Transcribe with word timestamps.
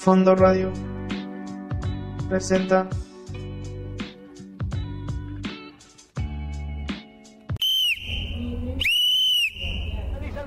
Fondo 0.00 0.34
Radio 0.34 0.72
presenta. 2.26 2.86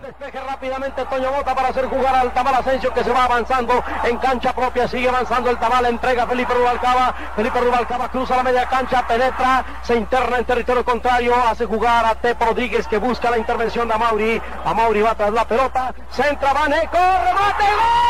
Despeje 0.03 0.39
rápidamente 0.41 1.05
Toño 1.05 1.31
Bota 1.31 1.53
para 1.53 1.67
hacer 1.69 1.85
jugar 1.85 2.15
al 2.15 2.33
Tamal 2.33 2.55
Asensio 2.55 2.91
que 2.93 3.03
se 3.03 3.11
va 3.11 3.25
avanzando 3.25 3.83
en 4.03 4.17
cancha 4.17 4.53
propia, 4.55 4.87
sigue 4.87 5.07
avanzando 5.09 5.51
el 5.51 5.59
Tamal, 5.59 5.85
entrega 5.85 6.25
Felipe 6.25 6.53
Rubalcaba, 6.53 7.13
Felipe 7.35 7.59
Rubalcaba 7.59 8.09
cruza 8.09 8.35
la 8.35 8.43
media 8.43 8.67
cancha, 8.67 9.07
penetra, 9.07 9.63
se 9.83 9.95
interna 9.95 10.37
en 10.37 10.45
territorio 10.45 10.83
contrario, 10.83 11.35
hace 11.35 11.65
jugar 11.65 12.05
a 12.05 12.15
Tepo 12.15 12.45
Rodríguez 12.45 12.87
que 12.87 12.97
busca 12.97 13.29
la 13.29 13.37
intervención 13.37 13.87
de 13.87 13.93
Amauri, 13.93 14.41
Amauri 14.65 15.01
va 15.01 15.13
tras 15.13 15.31
la 15.31 15.45
pelota, 15.45 15.93
centra, 16.09 16.53
Vaneco, 16.53 16.97
remate, 16.97 17.65
gol, 17.65 18.03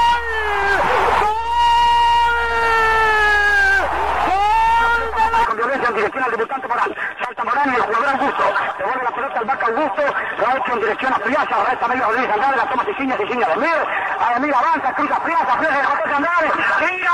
con 5.48 5.58
violencia 5.58 5.74
dirección 5.96 6.24
al 6.24 6.32
debutante 6.32 6.68
Morán. 6.68 6.96
Salta 7.24 7.44
Morán 7.44 7.72
y 7.72 7.76
el 7.76 7.82
jugador 7.82 8.10
Augusto. 8.10 8.44
Devuelve 8.78 9.04
la 9.04 9.12
pelota 9.12 9.40
al 9.40 9.46
vaca 9.46 9.66
Augusto. 9.68 10.02
Lo 10.38 10.48
ha 10.48 10.58
hecho 10.58 10.74
en 10.74 10.80
dirección 10.80 11.14
a 11.14 11.20
Friaza. 11.20 11.64
Resta 11.70 11.88
medio 11.88 12.06
Rodríguez 12.06 12.32
Andrade. 12.32 12.58
La 12.58 12.70
toma 12.70 12.86
Siciña, 12.86 13.18
Siciña 13.18 13.48
de 13.50 13.56
Mir. 13.58 13.88
A 14.20 14.38
Emir 14.38 14.54
avanza, 14.56 14.94
cruza 14.94 15.16
Friaza. 15.22 15.58
Friaza 15.58 15.78
de 15.78 15.86
José 15.86 16.14
Andrade. 16.14 16.52
¡Tira! 16.80 17.12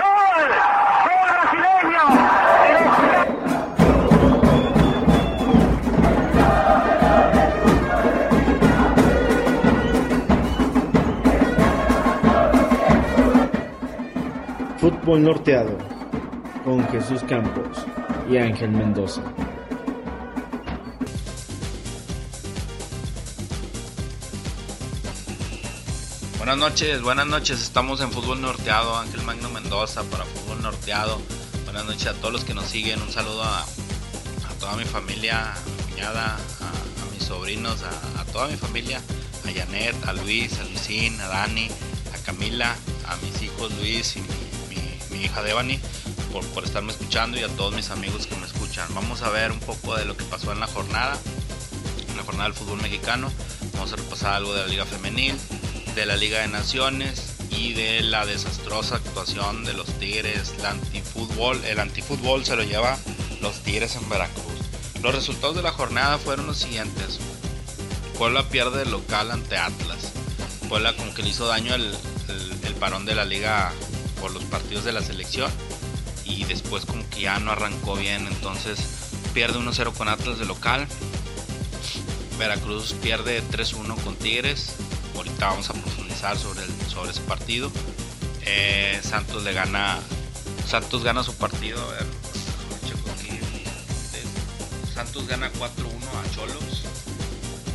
¡Gol! 0.00 0.48
¡Gol 1.06 1.30
brasileño! 1.34 2.04
Fútbol 14.78 15.22
Norteado 15.22 15.76
con 16.64 16.86
Jesús 16.88 17.22
Campos 17.24 17.86
y 18.30 18.38
Ángel 18.38 18.70
Mendoza. 18.70 19.22
Buenas 26.38 26.56
noches, 26.56 27.02
buenas 27.02 27.26
noches. 27.26 27.60
Estamos 27.60 28.00
en 28.00 28.12
Fútbol 28.12 28.40
Norteado. 28.40 28.96
Ángel 28.96 29.22
Magno 29.22 29.50
Mendoza 29.50 30.04
para 30.04 30.24
Fútbol 30.24 30.62
Norteado. 30.62 31.20
Buenas 31.64 31.86
noches 31.86 32.06
a 32.06 32.14
todos 32.14 32.32
los 32.32 32.44
que 32.44 32.54
nos 32.54 32.66
siguen. 32.66 33.02
Un 33.02 33.10
saludo 33.10 33.42
a, 33.42 33.64
toda 34.60 34.76
mi 34.76 34.84
familia, 34.84 35.52
a 35.52 35.58
mi 35.58 35.92
cuñada, 35.92 36.36
a, 36.36 37.12
mis 37.12 37.24
sobrinos, 37.24 37.82
a, 37.82 38.20
a, 38.20 38.24
toda 38.26 38.46
mi 38.46 38.56
familia, 38.56 39.00
a 39.44 39.52
Janet, 39.52 39.96
a 40.06 40.12
Luis, 40.12 40.56
a 40.60 40.64
Luisín, 40.64 41.20
a 41.20 41.26
Dani, 41.26 41.68
a 42.14 42.18
Camila, 42.24 42.76
a 43.08 43.16
mis 43.16 43.42
hijos 43.42 43.72
Luis 43.78 44.16
y 44.16 44.20
mi, 44.20 44.76
mi, 44.76 45.18
mi 45.18 45.24
hija 45.24 45.42
Devani 45.42 45.80
por, 46.30 46.64
estarme 46.64 46.92
escuchando 46.92 47.38
y 47.38 47.42
a 47.42 47.48
todos 47.48 47.74
mis 47.74 47.90
amigos 47.90 48.26
que 48.26 48.36
me 48.36 48.46
escuchan. 48.46 48.86
Vamos 48.94 49.22
a 49.22 49.30
ver 49.30 49.52
un 49.52 49.60
poco 49.60 49.96
de 49.96 50.04
lo 50.04 50.16
que 50.16 50.24
pasó 50.24 50.52
en 50.52 50.60
la 50.60 50.66
jornada, 50.66 51.18
en 52.08 52.16
la 52.16 52.22
jornada 52.22 52.44
del 52.44 52.54
fútbol 52.54 52.80
mexicano. 52.80 53.30
Vamos 53.74 53.92
a 53.92 53.96
repasar 53.96 54.34
algo 54.34 54.54
de 54.54 54.62
la 54.62 54.66
Liga 54.68 54.86
Femenil, 54.86 55.34
de 55.94 56.06
la 56.06 56.16
Liga 56.16 56.40
de 56.40 56.48
Naciones 56.48 57.34
y 57.50 57.72
de 57.72 58.02
la 58.02 58.26
desastrosa 58.26 58.96
actuación 58.96 59.64
de 59.64 59.74
los 59.74 59.86
Tigres, 59.98 60.54
el 60.58 60.66
antifútbol. 60.66 61.64
El 61.64 61.80
antifútbol 61.80 62.44
se 62.44 62.56
lo 62.56 62.62
lleva 62.62 62.98
los 63.40 63.60
Tigres 63.62 63.96
en 63.96 64.08
Veracruz. 64.08 64.44
Los 65.02 65.14
resultados 65.14 65.56
de 65.56 65.62
la 65.62 65.72
jornada 65.72 66.18
fueron 66.18 66.46
los 66.46 66.58
siguientes. 66.58 67.18
Puebla 68.18 68.48
pierde 68.48 68.82
el 68.82 68.90
local 68.90 69.30
ante 69.30 69.56
Atlas. 69.56 70.12
Puebla 70.68 70.94
como 70.94 71.12
que 71.14 71.22
le 71.22 71.30
hizo 71.30 71.46
daño 71.46 71.74
el 71.74 71.94
parón 72.78 73.04
de 73.04 73.14
la 73.14 73.24
liga 73.24 73.72
por 74.20 74.30
los 74.30 74.44
partidos 74.44 74.84
de 74.84 74.92
la 74.92 75.02
selección 75.02 75.50
y 76.30 76.44
después 76.44 76.86
como 76.86 77.08
que 77.10 77.22
ya 77.22 77.38
no 77.40 77.50
arrancó 77.50 77.96
bien, 77.96 78.26
entonces 78.26 78.78
pierde 79.34 79.58
1-0 79.58 79.92
con 79.92 80.08
Atlas 80.08 80.38
de 80.38 80.44
local. 80.44 80.86
Veracruz 82.38 82.94
pierde 83.02 83.42
3-1 83.50 83.96
con 84.02 84.16
Tigres. 84.16 84.76
Ahorita 85.16 85.48
vamos 85.48 85.68
a 85.70 85.74
profundizar 85.74 86.38
sobre, 86.38 86.64
el, 86.64 86.70
sobre 86.88 87.10
ese 87.10 87.20
partido. 87.22 87.70
Eh, 88.42 88.98
Santos 89.02 89.42
le 89.42 89.52
gana. 89.52 89.98
Santos 90.66 91.04
gana 91.04 91.22
su 91.22 91.34
partido. 91.34 91.82
A 91.82 91.92
ver. 91.92 92.06
Santos 94.94 95.26
gana 95.26 95.50
4-1 95.52 95.60
a 95.62 96.34
Cholos. 96.34 96.84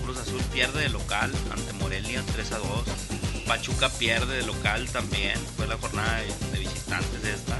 Cruz 0.04 0.18
Azul 0.20 0.42
pierde 0.54 0.82
de 0.82 0.90
local 0.90 1.32
ante 1.52 1.74
Morelia 1.74 2.24
3-2. 2.24 3.46
Pachuca 3.48 3.90
pierde 3.90 4.38
de 4.38 4.46
local 4.46 4.88
también. 4.92 5.40
Fue 5.58 5.68
la 5.68 5.78
jornada 5.78 6.18
de, 6.18 6.28
de 6.52 6.60
visitantes 6.60 7.24
esta. 7.24 7.55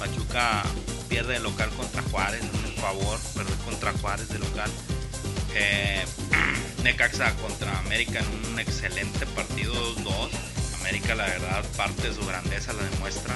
Pachuca 0.00 0.62
pierde 1.10 1.34
de 1.34 1.40
local 1.40 1.68
contra 1.76 2.00
Juárez, 2.00 2.40
un 2.40 2.74
favor, 2.80 3.20
perder 3.34 3.54
contra 3.66 3.92
Juárez 3.92 4.30
de 4.30 4.38
local. 4.38 4.70
Eh, 5.54 6.02
Necaxa 6.82 7.34
contra 7.36 7.78
América 7.80 8.20
en 8.20 8.52
un 8.52 8.58
excelente 8.58 9.26
partido 9.26 9.74
2-2. 9.96 10.30
América 10.80 11.14
la 11.14 11.26
verdad 11.26 11.62
parte 11.76 12.08
de 12.08 12.14
su 12.14 12.24
grandeza 12.24 12.72
la 12.72 12.82
demuestra. 12.82 13.34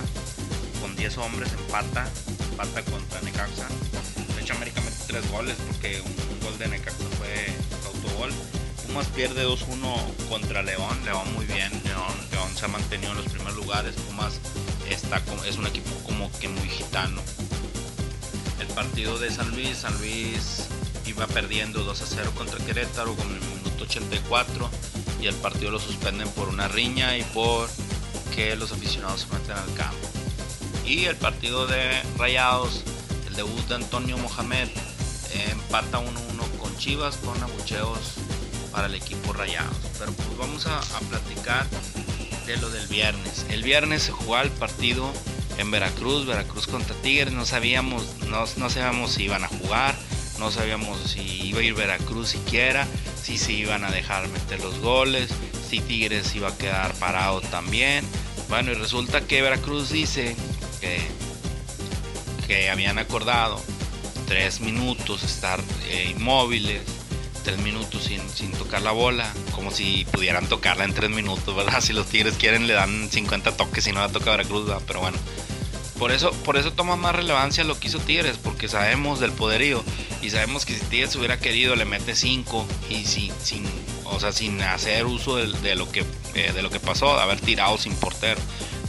Con 0.81 0.97
10 0.97 1.19
hombres 1.19 1.53
empata, 1.53 2.09
empata 2.51 2.83
contra 2.91 3.21
Necaxa. 3.21 3.69
De 4.35 4.41
hecho 4.41 4.55
América 4.55 4.81
mete 4.81 4.97
3 5.07 5.31
goles 5.31 5.57
porque 5.67 6.01
un, 6.01 6.07
un 6.09 6.41
gol 6.41 6.59
de 6.59 6.69
Necaxa 6.69 7.05
fue 7.19 7.53
autogol. 7.85 8.33
Pumas 8.87 9.07
pierde 9.09 9.47
2-1 9.47 10.29
contra 10.31 10.63
León, 10.63 11.05
León 11.05 11.31
muy 11.35 11.45
bien, 11.45 11.71
León, 11.85 12.15
León 12.33 12.57
se 12.57 12.65
ha 12.65 12.69
mantenido 12.69 13.13
en 13.13 13.19
los 13.19 13.27
primeros 13.27 13.57
lugares, 13.57 13.95
Pumas 13.97 14.41
es 15.47 15.57
un 15.57 15.67
equipo 15.67 15.91
como 16.05 16.31
que 16.39 16.49
muy 16.49 16.69
gitano. 16.69 17.21
El 18.61 18.67
partido 18.69 19.19
de 19.19 19.31
San 19.31 19.51
Luis, 19.51 19.79
San 19.79 19.97
Luis 19.99 20.67
iba 21.07 21.27
perdiendo 21.27 21.85
2 21.85 22.03
a 22.03 22.07
0 22.07 22.33
contra 22.37 22.65
Querétaro 22.65 23.15
con 23.15 23.27
el 23.29 23.41
minuto 23.41 23.85
84 23.85 24.71
y 25.21 25.27
el 25.27 25.35
partido 25.37 25.71
lo 25.71 25.79
suspenden 25.79 26.29
por 26.31 26.49
una 26.49 26.69
riña 26.69 27.17
y 27.17 27.23
por 27.23 27.69
que 28.35 28.57
los 28.57 28.73
aficionados 28.73 29.23
se 29.23 29.27
meten 29.35 29.57
al 29.57 29.75
campo. 29.75 30.09
Y 30.87 31.05
el 31.05 31.17
partido 31.17 31.67
de 31.67 32.03
Rayados, 32.19 32.83
el 33.29 33.37
debut 33.37 33.67
de 33.69 33.77
Antonio 33.77 34.19
Mohamed, 34.19 34.69
empata 35.51 35.99
1-1 35.99 36.59
con 36.59 36.77
Chivas 36.79 37.17
con 37.19 37.41
abucheos 37.43 38.15
para 38.73 38.87
el 38.87 38.95
equipo 38.95 39.33
Rayados. 39.33 39.77
Pero 39.99 40.13
pues 40.13 40.37
vamos 40.39 40.67
a, 40.67 40.79
a 40.79 41.01
platicar 41.11 41.67
de 42.47 42.57
lo 42.59 42.71
del 42.71 42.87
viernes. 42.89 43.47
El 43.51 43.63
viernes 43.63 44.03
se 44.03 44.13
jugó 44.13 44.39
el 44.41 44.51
partido 44.51 45.11
en 45.59 45.71
Veracruz, 45.71 46.27
Veracruz 46.27 46.67
contra 46.67 46.95
Tigres, 46.97 47.33
no 47.33 47.47
sabíamos, 47.47 48.05
no, 48.29 48.45
no 48.57 48.71
sabíamos 48.71 49.13
si 49.13 49.25
iban 49.25 49.45
a 49.45 49.49
jugar, 49.49 49.95
no 50.39 50.51
sabíamos 50.51 50.99
si 51.11 51.21
iba 51.21 51.61
a 51.61 51.63
ir 51.63 51.75
Veracruz 51.75 52.31
siquiera, 52.31 52.87
si 53.23 53.39
se 53.39 53.53
iban 53.53 53.85
a 53.85 53.91
dejar 53.91 54.29
meter 54.29 54.61
los 54.61 54.79
goles, 54.81 55.31
si 55.69 55.81
Tigres 55.81 56.35
iba 56.35 56.49
a 56.49 56.59
quedar 56.59 56.95
parado 56.95 57.41
también. 57.41 58.05
Bueno, 58.49 58.73
y 58.73 58.75
resulta 58.75 59.23
que 59.23 59.43
Veracruz 59.43 59.91
dice 59.91 60.37
que, 60.81 61.01
que 62.47 62.71
habían 62.71 62.99
acordado 62.99 63.61
tres 64.27 64.61
minutos 64.61 65.23
estar 65.23 65.61
eh, 65.87 66.15
inmóviles, 66.17 66.83
tres 67.45 67.59
minutos 67.59 68.05
sin, 68.05 68.29
sin, 68.31 68.51
tocar 68.53 68.83
la 68.83 68.91
bola, 68.91 69.33
como 69.53 69.71
si 69.71 70.05
pudieran 70.07 70.49
tocarla 70.49 70.85
en 70.85 70.95
tres 70.95 71.11
minutos, 71.11 71.55
¿verdad? 71.55 71.81
Si 71.85 71.93
los 71.93 72.07
Tigres 72.07 72.35
quieren 72.37 72.67
le 72.67 72.73
dan 72.73 73.09
50 73.11 73.57
toques 73.57 73.87
y 73.87 73.93
no 73.93 74.01
la 74.01 74.09
toca 74.09 74.31
Veracruz, 74.31 74.67
¿verdad? 74.67 74.83
pero 74.87 75.01
bueno. 75.01 75.19
Por 75.99 76.11
eso, 76.11 76.33
por 76.45 76.57
eso 76.57 76.73
toma 76.73 76.97
más 76.97 77.15
relevancia 77.15 77.63
lo 77.63 77.79
que 77.79 77.87
hizo 77.87 78.01
Tigres, 78.01 78.37
porque 78.37 78.67
sabemos 78.67 79.21
del 79.21 79.31
poderío 79.31 79.85
y 80.23 80.31
sabemos 80.31 80.65
que 80.67 80.75
si 80.75 80.85
Tigres 80.87 81.15
hubiera 81.15 81.39
querido 81.39 81.77
le 81.77 81.85
mete 81.85 82.17
5 82.17 82.67
y 82.91 83.05
sin, 83.05 83.33
sin, 83.41 83.65
o 84.05 84.19
sea, 84.19 84.33
sin 84.33 84.61
hacer 84.61 85.07
uso 85.07 85.37
de, 85.37 85.75
lo 85.77 85.91
que, 85.93 86.05
eh, 86.35 86.51
de 86.53 86.63
lo 86.63 86.71
que 86.71 86.81
pasó, 86.81 87.15
de 87.15 87.23
haber 87.23 87.41
tirado 87.41 87.79
sin 87.79 87.95
portero. 87.95 88.41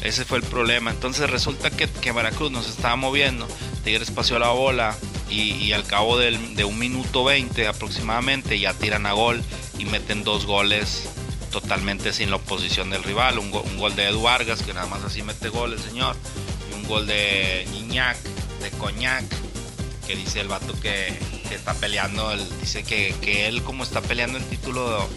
Ese 0.01 0.25
fue 0.25 0.39
el 0.39 0.43
problema. 0.43 0.89
Entonces 0.89 1.29
resulta 1.29 1.69
que, 1.69 1.87
que 1.87 2.11
Veracruz 2.11 2.51
nos 2.51 2.67
estaba 2.67 2.95
moviendo, 2.95 3.47
Tigres 3.83 4.09
paseó 4.09 4.39
la 4.39 4.49
bola, 4.49 4.97
y, 5.29 5.71
al 5.73 5.83
cabo 5.85 6.17
del, 6.17 6.55
de 6.55 6.65
un 6.65 6.77
minuto 6.77 7.23
20 7.23 7.67
aproximadamente 7.67 8.59
ya 8.59 8.73
tiran 8.73 9.05
a 9.05 9.13
gol 9.13 9.41
y 9.77 9.85
meten 9.85 10.23
dos 10.23 10.45
goles 10.45 11.09
totalmente 11.51 12.13
sin 12.13 12.29
la 12.29 12.35
oposición 12.37 12.89
del 12.89 13.03
rival. 13.03 13.39
Un, 13.39 13.51
go, 13.51 13.61
un 13.61 13.77
gol 13.77 13.95
de 13.95 14.07
Edu 14.07 14.21
Vargas, 14.21 14.61
que 14.61 14.73
nada 14.73 14.87
más 14.87 15.03
así 15.03 15.23
mete 15.23 15.49
gol 15.49 15.73
el 15.73 15.79
señor, 15.79 16.15
y 16.69 16.75
un 16.75 16.83
gol 16.87 17.07
de 17.07 17.67
Niñac, 17.71 18.17
de 18.61 18.69
Coñac, 18.71 19.25
que 20.05 20.15
dice 20.15 20.41
el 20.41 20.47
vato 20.47 20.79
que, 20.79 21.17
está 21.49 21.73
peleando, 21.73 22.31
el, 22.31 22.59
dice 22.59 22.83
que, 22.83 23.15
que, 23.21 23.47
él 23.47 23.63
como 23.63 23.83
está 23.83 24.01
peleando 24.01 24.37
el 24.37 24.43
título 24.45 25.07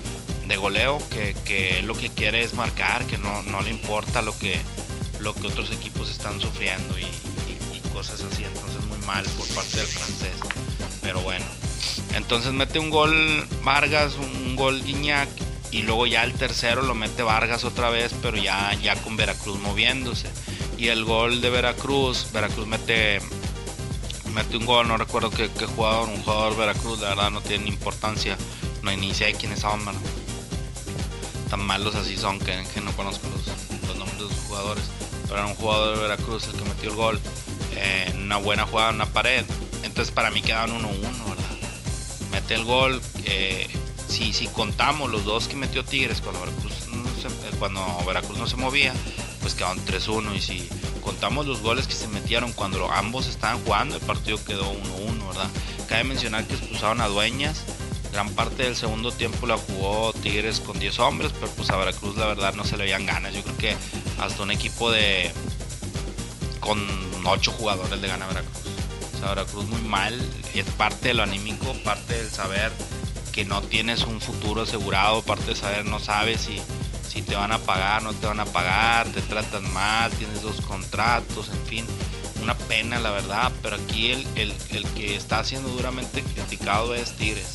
de, 0.46 0.56
goleo, 0.56 0.98
que, 1.10 1.34
que, 1.44 1.80
él 1.80 1.86
lo 1.86 1.94
que 1.94 2.08
quiere 2.08 2.42
es 2.42 2.54
marcar, 2.54 3.04
que 3.06 3.18
no, 3.18 3.42
no 3.42 3.60
le 3.60 3.70
importa 3.70 4.22
lo 4.22 4.36
que, 4.38 4.58
lo 5.20 5.34
que 5.34 5.48
otros 5.48 5.70
equipos 5.72 6.10
están 6.10 6.40
sufriendo 6.40 6.98
y, 6.98 7.06
cosas 7.92 8.20
así. 8.20 8.44
Mal 9.08 9.24
por 9.38 9.48
parte 9.48 9.78
del 9.78 9.86
francés. 9.86 10.36
Pero 11.00 11.20
bueno. 11.22 11.46
Entonces 12.14 12.52
mete 12.52 12.78
un 12.78 12.90
gol 12.90 13.46
Vargas, 13.64 14.16
un 14.16 14.54
gol 14.54 14.82
Guiñac 14.84 15.28
y 15.70 15.82
luego 15.82 16.06
ya 16.06 16.24
el 16.24 16.34
tercero 16.34 16.82
lo 16.82 16.94
mete 16.94 17.22
Vargas 17.22 17.64
otra 17.64 17.88
vez, 17.88 18.14
pero 18.20 18.36
ya, 18.36 18.74
ya 18.74 18.94
con 18.96 19.16
Veracruz 19.16 19.58
moviéndose. 19.60 20.28
Y 20.76 20.88
el 20.88 21.04
gol 21.04 21.40
de 21.40 21.48
Veracruz, 21.48 22.26
Veracruz 22.32 22.66
mete, 22.66 23.20
mete 24.34 24.56
un 24.58 24.66
gol, 24.66 24.86
no 24.88 24.98
recuerdo 24.98 25.30
qué, 25.30 25.48
jugador, 25.48 26.08
un 26.10 26.22
jugador 26.22 26.56
Veracruz, 26.56 27.00
la 27.00 27.10
verdad 27.10 27.30
no 27.30 27.40
tiene 27.40 27.66
importancia, 27.68 28.36
no 28.82 28.92
inicia 28.92 29.26
de 29.26 29.34
quién 29.34 29.52
es 29.52 29.64
mano. 29.64 29.98
Tan 31.48 31.60
malos 31.60 31.94
así 31.94 32.18
son 32.18 32.38
que, 32.38 32.62
no 32.82 32.92
conozco 32.92 33.26
los, 33.28 33.96
nombres 33.96 34.18
de 34.18 34.24
los 34.24 34.34
jugadores. 34.46 34.84
Pero 35.22 35.40
era 35.40 35.46
un 35.46 35.54
jugador 35.54 35.96
de 35.96 36.02
Veracruz 36.02 36.46
el 36.48 36.52
que 36.52 36.64
metió 36.68 36.90
el 36.90 36.96
gol. 36.96 37.20
En 37.76 38.22
una 38.22 38.36
buena 38.36 38.66
jugada 38.66 38.90
en 38.90 38.96
una 38.96 39.06
pared. 39.06 39.44
Entonces 39.82 40.12
para 40.12 40.30
mí 40.30 40.42
quedaban 40.42 40.70
1-1, 40.70 40.90
¿verdad? 41.00 41.44
Mete 42.30 42.54
el 42.54 42.64
gol. 42.64 43.00
Eh, 43.24 43.68
si, 44.08 44.32
si 44.32 44.46
contamos 44.46 45.10
los 45.10 45.24
dos 45.24 45.48
que 45.48 45.56
metió 45.56 45.84
Tigres 45.84 46.20
cuando 46.20 46.40
Veracruz 46.40 46.88
no 46.88 47.08
se, 47.20 47.28
eh, 47.28 47.50
cuando 47.58 47.84
Veracruz 48.06 48.38
no 48.38 48.46
se 48.46 48.56
movía, 48.56 48.92
pues 49.40 49.54
quedaron 49.54 49.84
3-1. 49.84 50.34
Y 50.36 50.40
si 50.40 50.68
contamos 51.02 51.46
los 51.46 51.60
goles 51.62 51.86
que 51.86 51.94
se 51.94 52.08
metieron 52.08 52.52
cuando 52.52 52.90
ambos 52.90 53.26
estaban 53.26 53.62
jugando, 53.64 53.96
el 53.96 54.02
partido 54.02 54.42
quedó 54.44 54.72
1-1, 54.72 55.28
¿verdad? 55.28 55.50
Cabe 55.88 56.04
mencionar 56.04 56.46
que 56.46 56.54
expulsaron 56.54 57.00
a 57.00 57.08
Dueñas. 57.08 57.62
Gran 58.12 58.30
parte 58.30 58.62
del 58.62 58.74
segundo 58.74 59.12
tiempo 59.12 59.46
la 59.46 59.58
jugó 59.58 60.12
Tigres 60.14 60.60
con 60.60 60.78
10 60.78 60.98
hombres, 61.00 61.32
pero 61.38 61.52
pues 61.52 61.68
a 61.70 61.76
Veracruz 61.76 62.16
la 62.16 62.26
verdad 62.26 62.54
no 62.54 62.64
se 62.64 62.76
le 62.76 62.84
veían 62.84 63.04
ganas. 63.04 63.34
Yo 63.34 63.42
creo 63.42 63.56
que 63.58 63.76
hasta 64.18 64.42
un 64.42 64.50
equipo 64.50 64.90
de 64.90 65.30
con 66.60 67.07
8 67.26 67.52
jugadores 67.52 68.00
le 68.00 68.08
gana 68.08 68.24
a 68.24 68.28
Veracruz. 68.28 68.62
O 69.14 69.18
sea, 69.18 69.28
Veracruz 69.30 69.66
muy 69.66 69.82
mal, 69.82 70.14
es 70.54 70.66
parte 70.76 71.08
de 71.08 71.14
lo 71.14 71.22
anímico, 71.22 71.74
parte 71.84 72.14
del 72.14 72.30
saber 72.30 72.72
que 73.32 73.44
no 73.44 73.62
tienes 73.62 74.02
un 74.02 74.20
futuro 74.20 74.62
asegurado, 74.62 75.22
parte 75.22 75.46
de 75.46 75.54
saber 75.54 75.84
no 75.84 76.00
sabes 76.00 76.40
si, 76.40 76.60
si 77.08 77.22
te 77.22 77.36
van 77.36 77.52
a 77.52 77.58
pagar, 77.58 78.02
no 78.02 78.12
te 78.12 78.26
van 78.26 78.40
a 78.40 78.44
pagar, 78.44 79.06
te 79.08 79.20
tratan 79.22 79.72
mal, 79.72 80.10
tienes 80.12 80.42
dos 80.42 80.60
contratos, 80.60 81.48
en 81.48 81.66
fin, 81.66 81.86
una 82.42 82.56
pena 82.56 82.98
la 82.98 83.10
verdad, 83.10 83.52
pero 83.62 83.76
aquí 83.76 84.10
el, 84.10 84.26
el, 84.36 84.84
que 84.96 85.16
está 85.16 85.44
siendo 85.44 85.68
duramente 85.68 86.22
criticado 86.22 86.94
es 86.94 87.12
Tigres. 87.16 87.54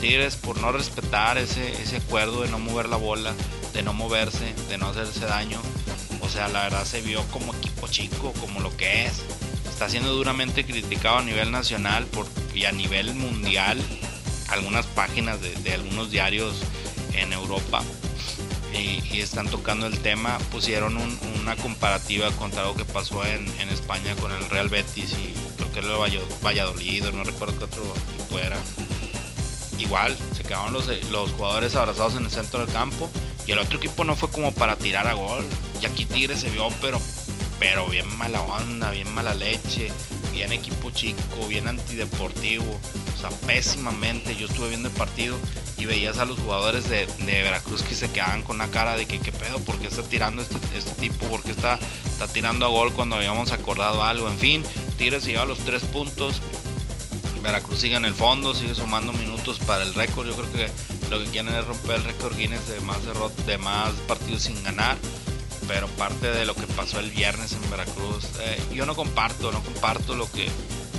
Tigres 0.00 0.36
por 0.36 0.60
no 0.60 0.72
respetar 0.72 1.38
ese, 1.38 1.80
ese 1.80 1.98
acuerdo 1.98 2.42
de 2.42 2.50
no 2.50 2.58
mover 2.58 2.88
la 2.88 2.96
bola, 2.96 3.32
de 3.72 3.82
no 3.82 3.92
moverse, 3.92 4.54
de 4.68 4.78
no 4.78 4.88
hacerse 4.88 5.26
daño. 5.26 5.60
O 6.22 6.28
sea, 6.28 6.48
la 6.48 6.62
verdad 6.62 6.84
se 6.84 7.02
vio 7.02 7.22
como 7.30 7.52
equipo 7.54 7.88
chico, 7.88 8.32
como 8.40 8.60
lo 8.60 8.74
que 8.76 9.06
es. 9.06 9.22
Está 9.68 9.88
siendo 9.88 10.14
duramente 10.14 10.64
criticado 10.64 11.18
a 11.18 11.22
nivel 11.22 11.50
nacional 11.50 12.06
y 12.54 12.64
a 12.64 12.72
nivel 12.72 13.14
mundial 13.14 13.82
algunas 14.48 14.86
páginas 14.86 15.38
de, 15.40 15.72
algunos 15.72 16.10
diarios 16.10 16.54
en 17.14 17.32
Europa 17.32 17.82
y, 18.72 19.20
están 19.20 19.48
tocando 19.48 19.86
el 19.86 19.98
tema, 19.98 20.38
pusieron 20.50 20.96
una 21.40 21.56
comparativa 21.56 22.30
contra 22.32 22.62
algo 22.62 22.74
que 22.74 22.84
pasó 22.84 23.24
en, 23.24 23.48
España 23.70 24.14
con 24.16 24.32
el 24.32 24.48
Real 24.50 24.68
Betis 24.68 25.12
y 25.12 25.34
creo 25.56 25.72
que 25.72 25.80
el 25.80 25.86
Valladolid, 26.44 27.04
no 27.12 27.24
recuerdo 27.24 27.58
qué 27.58 27.64
otro 27.64 27.82
equipo 28.14 28.38
era. 28.38 28.58
Igual, 29.78 30.16
se 30.36 30.42
quedaron 30.42 30.72
los, 30.72 30.88
los 31.10 31.30
jugadores 31.32 31.74
abrazados 31.74 32.16
en 32.16 32.24
el 32.24 32.30
centro 32.30 32.64
del 32.64 32.72
campo 32.72 33.10
y 33.46 33.52
el 33.52 33.58
otro 33.58 33.78
equipo 33.78 34.04
no 34.04 34.16
fue 34.16 34.30
como 34.30 34.52
para 34.52 34.76
tirar 34.76 35.06
a 35.06 35.14
gol. 35.14 35.44
Y 35.80 35.86
aquí 35.86 36.06
Tigre 36.06 36.36
se 36.36 36.50
vio, 36.50 36.68
pero, 36.80 37.00
pero 37.58 37.86
bien 37.88 38.06
mala 38.16 38.42
onda, 38.42 38.90
bien 38.90 39.12
mala 39.14 39.34
leche, 39.34 39.90
bien 40.32 40.52
equipo 40.52 40.90
chico, 40.90 41.46
bien 41.48 41.68
antideportivo 41.68 42.78
pésimamente. 43.46 44.36
Yo 44.36 44.46
estuve 44.46 44.70
viendo 44.70 44.88
el 44.88 44.94
partido 44.94 45.36
y 45.78 45.84
veías 45.84 46.18
a 46.18 46.24
los 46.24 46.38
jugadores 46.38 46.88
de, 46.88 47.06
Veracruz 47.26 47.82
que 47.82 47.94
se 47.94 48.10
quedaban 48.10 48.42
con 48.42 48.58
la 48.58 48.68
cara 48.68 48.96
de 48.96 49.06
que 49.06 49.18
qué 49.18 49.32
pedo, 49.32 49.58
¿por 49.60 49.78
qué 49.78 49.88
está 49.88 50.02
tirando 50.02 50.42
este, 50.42 50.56
este 50.76 50.92
tipo? 50.92 51.26
¿Por 51.26 51.42
qué 51.42 51.52
está, 51.52 51.78
está 52.04 52.26
tirando 52.28 52.66
a 52.66 52.68
gol 52.68 52.92
cuando 52.92 53.16
habíamos 53.16 53.52
acordado 53.52 54.02
algo? 54.02 54.28
En 54.28 54.38
fin, 54.38 54.62
Tigres 54.98 55.24
lleva 55.24 55.44
los 55.44 55.58
tres 55.60 55.82
puntos. 55.84 56.40
Veracruz 57.42 57.80
sigue 57.80 57.96
en 57.96 58.04
el 58.04 58.14
fondo, 58.14 58.54
sigue 58.54 58.74
sumando 58.74 59.12
minutos 59.12 59.58
para 59.60 59.82
el 59.82 59.94
récord. 59.94 60.26
Yo 60.26 60.34
creo 60.34 60.52
que 60.52 60.70
lo 61.10 61.18
que 61.22 61.30
quieren 61.30 61.54
es 61.54 61.64
romper 61.66 61.96
el 61.96 62.04
récord 62.04 62.36
Guinness 62.36 62.68
de 62.68 62.80
más, 62.80 62.98
de 63.46 63.58
más 63.58 63.92
partidos 64.06 64.42
sin 64.42 64.62
ganar 64.62 64.96
pero 65.68 65.86
parte 65.88 66.30
de 66.30 66.44
lo 66.44 66.54
que 66.54 66.66
pasó 66.66 67.00
el 67.00 67.10
viernes 67.10 67.52
en 67.52 67.70
Veracruz, 67.70 68.24
eh, 68.40 68.62
yo 68.74 68.86
no 68.86 68.94
comparto, 68.94 69.52
no 69.52 69.62
comparto 69.62 70.14
lo 70.14 70.30
que, 70.30 70.48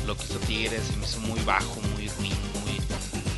lo 0.06 0.16
que 0.16 0.24
hizo 0.24 0.40
Tigres, 0.40 0.82
se 0.88 0.98
me 0.98 1.06
hizo 1.06 1.20
muy 1.20 1.40
bajo, 1.42 1.80
muy 1.96 2.08
ruin, 2.08 2.38
muy, 2.62 2.82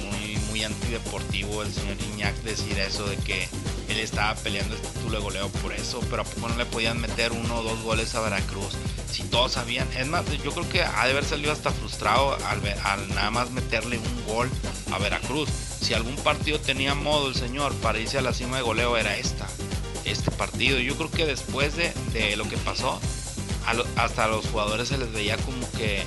muy, 0.05 0.37
muy 0.49 0.63
antideportivo 0.63 1.63
el 1.63 1.73
señor 1.73 1.97
Iñak 2.13 2.35
decir 2.43 2.77
eso 2.79 3.07
de 3.07 3.17
que 3.17 3.47
él 3.89 3.99
estaba 3.99 4.35
peleando 4.35 4.75
el 4.75 4.81
título 4.81 5.17
de 5.17 5.23
goleo 5.23 5.49
por 5.49 5.73
eso, 5.73 5.99
pero 6.09 6.21
a 6.21 6.25
poco 6.25 6.49
no 6.49 6.55
le 6.55 6.65
podían 6.65 6.99
meter 6.99 7.31
uno 7.31 7.57
o 7.57 7.63
dos 7.63 7.81
goles 7.81 8.13
a 8.15 8.21
Veracruz. 8.21 8.73
Si 9.15 9.23
todos 9.23 9.53
sabían, 9.53 9.87
es 9.93 10.07
más, 10.07 10.25
yo 10.43 10.51
creo 10.51 10.67
que 10.67 10.83
ha 10.83 11.05
de 11.05 11.11
haber 11.11 11.23
salido 11.23 11.53
hasta 11.53 11.71
frustrado 11.71 12.35
al, 12.47 12.61
al 12.83 13.07
nada 13.15 13.31
más 13.31 13.49
meterle 13.51 13.97
un 13.97 14.25
gol 14.25 14.49
a 14.91 14.97
Veracruz. 14.97 15.47
Si 15.79 15.93
algún 15.93 16.17
partido 16.17 16.59
tenía 16.59 16.95
modo 16.95 17.29
el 17.29 17.35
señor 17.35 17.73
para 17.75 17.97
irse 17.97 18.17
a 18.17 18.21
la 18.21 18.33
cima 18.33 18.57
de 18.57 18.63
goleo 18.63 18.97
era 18.97 19.15
esta, 19.15 19.47
este 20.03 20.31
partido. 20.31 20.79
Yo 20.79 20.97
creo 20.97 21.09
que 21.09 21.25
después 21.25 21.77
de, 21.77 21.93
de 22.11 22.35
lo 22.35 22.43
que 22.49 22.57
pasó, 22.57 22.99
hasta 23.95 24.25
a 24.25 24.27
los 24.27 24.47
jugadores 24.47 24.89
se 24.89 24.97
les 24.97 25.09
veía 25.13 25.37
como 25.37 25.65
que 25.77 26.03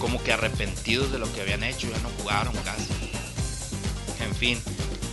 como 0.00 0.20
que 0.20 0.32
arrepentidos 0.32 1.12
de 1.12 1.20
lo 1.20 1.32
que 1.32 1.42
habían 1.42 1.62
hecho, 1.62 1.88
ya 1.88 1.98
no 1.98 2.10
jugaron 2.18 2.56
casi. 2.64 2.88
En 4.18 4.34
fin, 4.34 4.60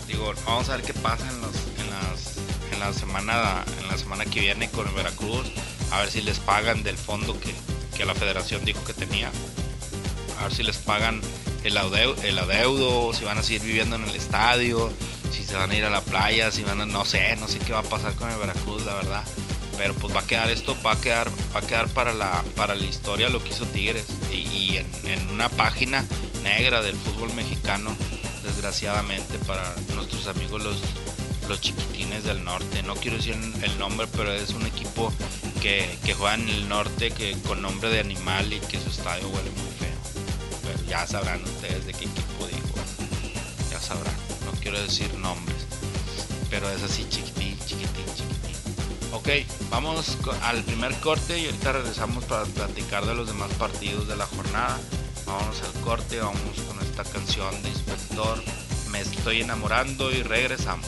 digo, 0.07 0.33
vamos 0.47 0.67
a 0.69 0.77
ver 0.77 0.85
qué 0.85 0.95
pasa 0.95 1.29
en, 1.29 1.41
las, 1.41 2.37
en, 2.73 2.79
la 2.79 2.91
semana, 2.91 3.63
en 3.79 3.87
la 3.87 3.99
semana 3.99 4.25
que 4.25 4.39
viene 4.39 4.67
con 4.71 4.91
Veracruz, 4.95 5.45
a 5.91 5.99
ver 5.99 6.11
si 6.11 6.21
les 6.21 6.39
pagan 6.39 6.83
del 6.83 6.97
fondo 6.97 7.39
que, 7.39 7.53
que 7.95 8.05
la 8.05 8.15
federación 8.15 8.63
dijo 8.65 8.83
que 8.83 8.93
tenía, 8.93 9.31
a 10.39 10.43
ver 10.43 10.53
si 10.53 10.63
les 10.63 10.77
pagan 10.77 11.21
el 11.63 11.77
adeudo, 11.77 12.15
el 12.23 12.39
adeudo, 12.39 13.13
si 13.13 13.23
van 13.23 13.37
a 13.37 13.43
seguir 13.43 13.61
viviendo 13.61 13.95
en 13.95 14.03
el 14.03 14.15
estadio, 14.15 14.91
si 15.31 15.43
se 15.43 15.55
van 15.55 15.71
a 15.71 15.75
ir 15.75 15.85
a 15.85 15.89
la 15.89 16.01
playa, 16.01 16.51
si 16.51 16.63
van 16.63 16.81
a, 16.81 16.85
no 16.85 17.05
sé, 17.05 17.35
no 17.37 17.47
sé 17.47 17.59
qué 17.59 17.73
va 17.73 17.79
a 17.79 17.83
pasar 17.83 18.13
con 18.15 18.29
el 18.29 18.37
Veracruz, 18.37 18.85
la 18.85 18.95
verdad. 18.95 19.23
Pero 19.77 19.93
pues 19.95 20.15
va 20.15 20.21
a 20.21 20.27
quedar 20.27 20.49
esto, 20.49 20.75
va 20.85 20.93
a 20.93 21.01
quedar, 21.01 21.29
va 21.55 21.59
a 21.59 21.61
quedar 21.61 21.87
para 21.89 22.13
la, 22.13 22.43
para 22.55 22.75
la 22.75 22.85
historia 22.85 23.29
lo 23.29 23.43
que 23.43 23.49
hizo 23.49 23.65
Tigres. 23.65 24.05
Y, 24.31 24.77
en, 24.77 25.29
una 25.31 25.49
página 25.49 26.05
negra 26.43 26.81
del 26.81 26.95
fútbol 26.95 27.33
mexicano, 27.33 27.95
desgraciadamente 28.43 29.37
para 29.39 29.73
nuestros 29.95 30.27
amigos 30.27 30.63
los, 30.63 30.77
los 31.47 31.61
chiquitines 31.61 32.23
del 32.23 32.43
norte. 32.43 32.83
No 32.83 32.95
quiero 32.95 33.17
decir 33.17 33.35
el 33.61 33.79
nombre, 33.79 34.07
pero 34.15 34.31
es 34.33 34.51
un 34.51 34.65
equipo 34.65 35.11
que, 35.61 35.97
que 36.03 36.15
juega 36.15 36.33
en 36.33 36.49
el 36.49 36.67
norte 36.67 37.11
que 37.11 37.37
con 37.47 37.61
nombre 37.61 37.89
de 37.89 37.99
animal 37.99 38.51
y 38.51 38.59
que 38.59 38.79
su 38.79 38.89
estadio 38.89 39.27
huele 39.29 39.51
muy 39.51 39.71
feo. 39.79 39.95
Pero 40.63 40.89
ya 40.89 41.05
sabrán 41.05 41.41
ustedes 41.43 41.85
de 41.85 41.93
qué 41.93 42.05
equipo 42.05 42.47
digo. 42.47 43.39
Ya 43.69 43.79
sabrán. 43.79 44.15
No 44.45 44.51
quiero 44.59 44.81
decir 44.81 45.13
nombres. 45.19 45.57
Pero 46.49 46.69
es 46.69 46.81
así 46.81 47.07
chiquitín, 47.07 47.57
chiquitín, 47.59 48.05
chiquitín. 48.15 48.55
Ok, 49.13 49.29
vamos 49.69 50.17
al 50.41 50.63
primer 50.63 50.95
corte 50.99 51.37
y 51.37 51.45
ahorita 51.45 51.73
regresamos 51.73 52.25
para 52.25 52.43
platicar 52.45 53.05
de 53.05 53.13
los 53.13 53.27
demás 53.27 53.51
partidos 53.53 54.07
de 54.07 54.15
la 54.15 54.25
jornada. 54.25 54.79
Vamos 55.27 55.61
al 55.61 55.81
corte, 55.81 56.19
vamos 56.19 56.41
con 56.67 56.81
esta 56.81 57.03
canción 57.03 57.61
de 57.61 57.69
Inspector, 57.69 58.43
Me 58.89 58.99
estoy 58.99 59.41
enamorando 59.41 60.11
y 60.11 60.23
regresamos. 60.23 60.87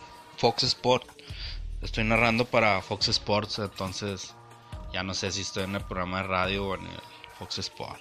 Fox 0.37 0.63
Sports, 0.63 1.07
estoy 1.81 2.03
narrando 2.03 2.45
para 2.45 2.81
Fox 2.81 3.07
Sports, 3.09 3.59
entonces 3.59 4.33
ya 4.93 5.03
no 5.03 5.13
sé 5.13 5.31
si 5.31 5.41
estoy 5.41 5.63
en 5.63 5.75
el 5.75 5.83
programa 5.83 6.21
de 6.21 6.27
radio 6.27 6.67
o 6.67 6.75
en 6.75 6.85
el, 6.85 6.99
Fox 7.41 7.57
Sport. 7.57 7.99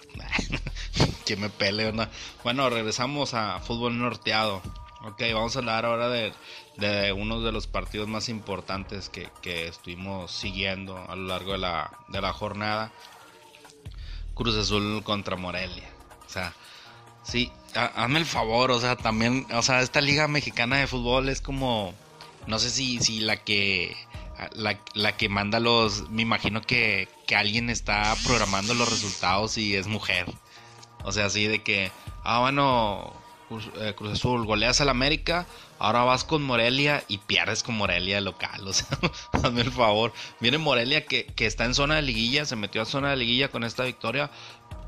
que 1.25 1.34
me 1.34 1.49
pele, 1.49 1.94
¿no? 1.94 2.06
Bueno, 2.44 2.68
regresamos 2.68 3.32
a 3.32 3.58
fútbol 3.60 3.99
norteado. 3.99 4.60
Ok, 5.02 5.22
vamos 5.32 5.56
a 5.56 5.60
hablar 5.60 5.87
ahora 5.87 6.10
de, 6.10 6.34
de 6.76 7.10
uno 7.12 7.40
de 7.40 7.50
los 7.50 7.66
partidos 7.66 8.06
más 8.06 8.28
importantes 8.28 9.08
que, 9.08 9.30
que, 9.40 9.66
estuvimos 9.66 10.30
siguiendo 10.30 10.99
a 11.08 11.16
lo 11.16 11.28
largo 11.28 11.52
de 11.52 11.58
la, 11.58 11.90
de 12.08 12.20
la 12.20 12.34
jornada. 12.34 12.92
Cruz 14.34 14.56
Azul 14.56 15.02
contra 15.04 15.37
Morelia. 15.37 15.88
O 16.26 16.28
sea, 16.28 16.52
sí, 17.22 17.50
hazme 17.75 18.18
el 18.18 18.26
favor, 18.26 18.70
o 18.70 18.78
sea, 18.78 18.96
también, 18.96 19.46
o 19.54 19.62
sea, 19.62 19.80
esta 19.80 20.02
liga 20.02 20.28
mexicana 20.28 20.76
de 20.76 20.87
fútbol 20.87 21.30
es 21.30 21.40
como, 21.40 21.94
no 22.47 22.59
sé 22.59 22.70
si, 22.70 23.00
si 23.00 23.20
la 23.20 23.37
que, 23.37 23.97
la, 24.52 24.78
la 24.94 25.16
que 25.16 25.28
manda 25.28 25.61
los, 25.61 26.09
me 26.11 26.23
imagino 26.23 26.61
que, 26.62 27.09
que 27.26 27.37
alguien 27.37 27.70
está 27.70 28.14
programando 28.26 28.75
los 28.75 28.88
resultados 28.88 29.59
y 29.59 29.76
es 29.76 29.87
mujer. 29.87 30.26
O 31.04 31.12
sea, 31.12 31.26
así 31.26 31.47
de 31.47 31.62
que, 31.62 31.90
ah, 32.25 32.40
bueno, 32.40 33.12
eh, 33.80 33.94
Cruz, 33.97 34.12
Azul, 34.12 34.47
goleas 34.47 34.80
al 34.80 34.88
América, 34.90 35.47
ahora 35.78 36.04
vas 36.04 36.25
con 36.25 36.42
Morelia 36.42 37.02
y 37.09 37.18
pierdes 37.18 37.62
con 37.62 37.76
Morelia 37.76 38.20
local. 38.20 38.61
O 38.66 38.73
sea, 38.73 38.87
hazme 39.32 39.62
el 39.62 39.73
favor. 39.73 40.12
Viene 40.40 40.59
Morelia 40.59 41.04
que, 41.04 41.26
que 41.26 41.47
está 41.47 41.64
en 41.64 41.75
zona 41.75 41.97
de 41.97 42.02
liguilla, 42.02 42.44
se 42.44 42.56
metió 42.56 42.82
a 42.82 42.85
zona 42.85 43.11
de 43.11 43.16
liguilla 43.16 43.49
con 43.49 43.64
esta 43.64 43.85
victoria. 43.85 44.30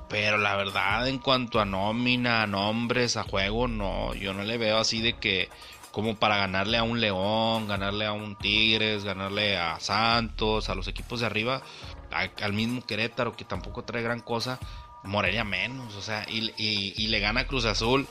Pero 0.08 0.36
la 0.36 0.56
verdad, 0.56 1.08
en 1.08 1.18
cuanto 1.18 1.58
a 1.58 1.64
nómina, 1.64 2.42
a 2.42 2.46
nombres, 2.46 3.16
a 3.16 3.24
juego, 3.24 3.66
no, 3.66 4.14
yo 4.14 4.34
no 4.34 4.44
le 4.44 4.58
veo 4.58 4.76
así 4.78 5.00
de 5.00 5.14
que 5.14 5.48
como 5.92 6.16
para 6.16 6.36
ganarle 6.36 6.78
a 6.78 6.82
un 6.82 7.00
León, 7.00 7.68
ganarle 7.68 8.06
a 8.06 8.12
un 8.12 8.36
Tigres, 8.36 9.04
ganarle 9.04 9.56
a 9.58 9.78
Santos, 9.78 10.68
a 10.68 10.74
los 10.74 10.88
equipos 10.88 11.20
de 11.20 11.26
arriba, 11.26 11.62
al 12.10 12.52
mismo 12.52 12.84
Querétaro 12.84 13.36
que 13.36 13.44
tampoco 13.44 13.84
trae 13.84 14.02
gran 14.02 14.20
cosa, 14.20 14.58
Morelia 15.04 15.44
menos, 15.44 15.94
o 15.94 16.02
sea, 16.02 16.26
y, 16.28 17.06
le 17.06 17.20
gana 17.20 17.46
Cruz 17.46 17.64
Azul 17.64 18.06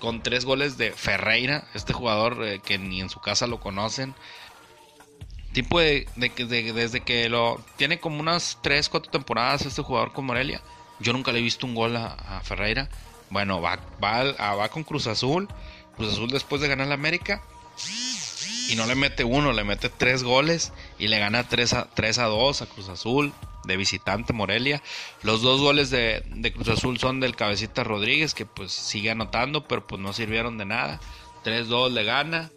con 0.00 0.22
tres 0.22 0.44
goles 0.44 0.76
de 0.76 0.92
Ferreira, 0.92 1.68
este 1.74 1.92
jugador 1.92 2.44
eh, 2.44 2.60
que 2.60 2.78
ni 2.78 3.00
en 3.00 3.10
su 3.10 3.20
casa 3.20 3.46
lo 3.46 3.60
conocen. 3.60 4.14
Tipo 5.52 5.80
de, 5.80 6.06
de, 6.16 6.72
desde 6.72 7.00
que 7.00 7.28
lo 7.28 7.60
tiene 7.76 7.98
como 7.98 8.20
unas 8.20 8.58
tres, 8.62 8.88
cuatro 8.88 9.10
temporadas 9.10 9.66
este 9.66 9.82
jugador 9.82 10.12
con 10.12 10.24
Morelia 10.24 10.62
yo 11.00 11.12
nunca 11.12 11.32
le 11.32 11.38
he 11.38 11.42
visto 11.42 11.66
un 11.66 11.74
gol 11.74 11.96
a, 11.96 12.40
Ferreira. 12.44 12.88
Bueno, 13.30 13.60
va, 13.60 13.78
va, 14.02 14.54
va, 14.54 14.68
con 14.68 14.84
Cruz 14.84 15.06
Azul. 15.06 15.48
Cruz 15.96 16.12
Azul 16.12 16.30
después 16.30 16.60
de 16.60 16.68
ganar 16.68 16.88
la 16.88 16.94
América. 16.94 17.42
Y 18.70 18.76
no 18.76 18.86
le 18.86 18.94
mete 18.94 19.24
uno, 19.24 19.52
le 19.52 19.64
mete 19.64 19.88
tres 19.88 20.22
goles. 20.22 20.72
Y 20.98 21.08
le 21.08 21.18
gana 21.18 21.48
3 21.48 21.72
a, 21.72 21.88
3 21.92 22.18
a 22.18 22.26
2 22.26 22.62
a 22.62 22.66
Cruz 22.66 22.88
Azul. 22.88 23.32
De 23.64 23.76
visitante 23.76 24.32
Morelia. 24.32 24.82
Los 25.22 25.42
dos 25.42 25.60
goles 25.60 25.90
de, 25.90 26.22
Cruz 26.54 26.68
Azul 26.68 26.98
son 26.98 27.20
del 27.20 27.34
Cabecita 27.34 27.82
Rodríguez. 27.82 28.32
Que 28.32 28.46
pues 28.46 28.72
sigue 28.72 29.10
anotando. 29.10 29.66
Pero 29.66 29.86
pues 29.86 30.00
no 30.00 30.12
sirvieron 30.12 30.56
de 30.56 30.66
nada. 30.66 31.00
3-2 31.44 31.90
le 31.90 32.04
gana. 32.04 32.50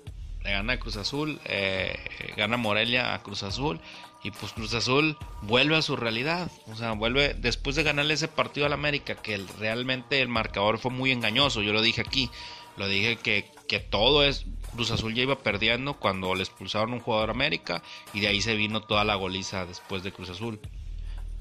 Le 0.44 0.52
gana 0.52 0.78
Cruz 0.78 0.98
Azul. 0.98 1.40
Eh, 1.46 1.98
gana 2.38 2.58
Morelia 2.58 3.16
a 3.16 3.24
Cruz 3.24 3.42
Azul. 3.42 3.82
Y 4.24 4.32
pues 4.32 4.54
Cruz 4.54 4.74
Azul 4.74 5.18
vuelve 5.42 5.76
a 5.76 5.82
su 5.82 5.96
realidad. 5.98 6.50
O 6.72 6.76
sea, 6.76 6.94
vuelve 6.94 7.34
después 7.34 7.76
de 7.76 7.84
ganarle 7.84 8.14
ese 8.14 8.30
partido 8.30 8.66
al 8.66 8.74
América, 8.74 9.16
que 9.16 9.44
realmente 9.60 10.22
el 10.22 10.30
marcador 10.30 10.78
fue 10.78 10.92
muy 10.92 11.12
engañoso. 11.12 11.62
Yo 11.62 11.74
lo 11.74 11.82
dije 11.82 12.02
aquí. 12.02 12.30
Lo 12.78 12.88
dije 12.88 13.18
que, 13.18 13.50
que 13.68 13.80
todo 13.80 14.24
es. 14.24 14.46
Cruz 14.74 14.90
Azul 14.90 15.14
ya 15.14 15.22
iba 15.22 15.38
perdiendo 15.38 15.94
cuando 15.94 16.34
le 16.34 16.42
expulsaron 16.42 16.94
un 16.94 17.00
jugador 17.00 17.30
a 17.30 17.34
América. 17.34 17.84
Y 18.14 18.22
de 18.22 18.28
ahí 18.28 18.42
se 18.42 18.56
vino 18.56 18.82
toda 18.82 19.04
la 19.04 19.16
goliza 19.16 19.66
después 19.66 20.04
de 20.04 20.12
Cruz 20.12 20.30
Azul. 20.30 20.60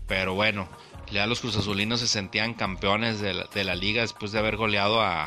Pero 0.06 0.34
bueno, 0.34 0.68
ya 1.10 1.26
los 1.26 1.40
Cruz 1.40 1.56
Azulinos 1.56 2.00
se 2.00 2.08
sentían 2.08 2.54
campeones 2.54 3.20
de 3.20 3.64
la, 3.64 3.74
liga 3.74 4.02
después 4.02 4.32
de 4.32 4.38
haber 4.38 4.56
goleado 4.56 5.00
a, 5.00 5.24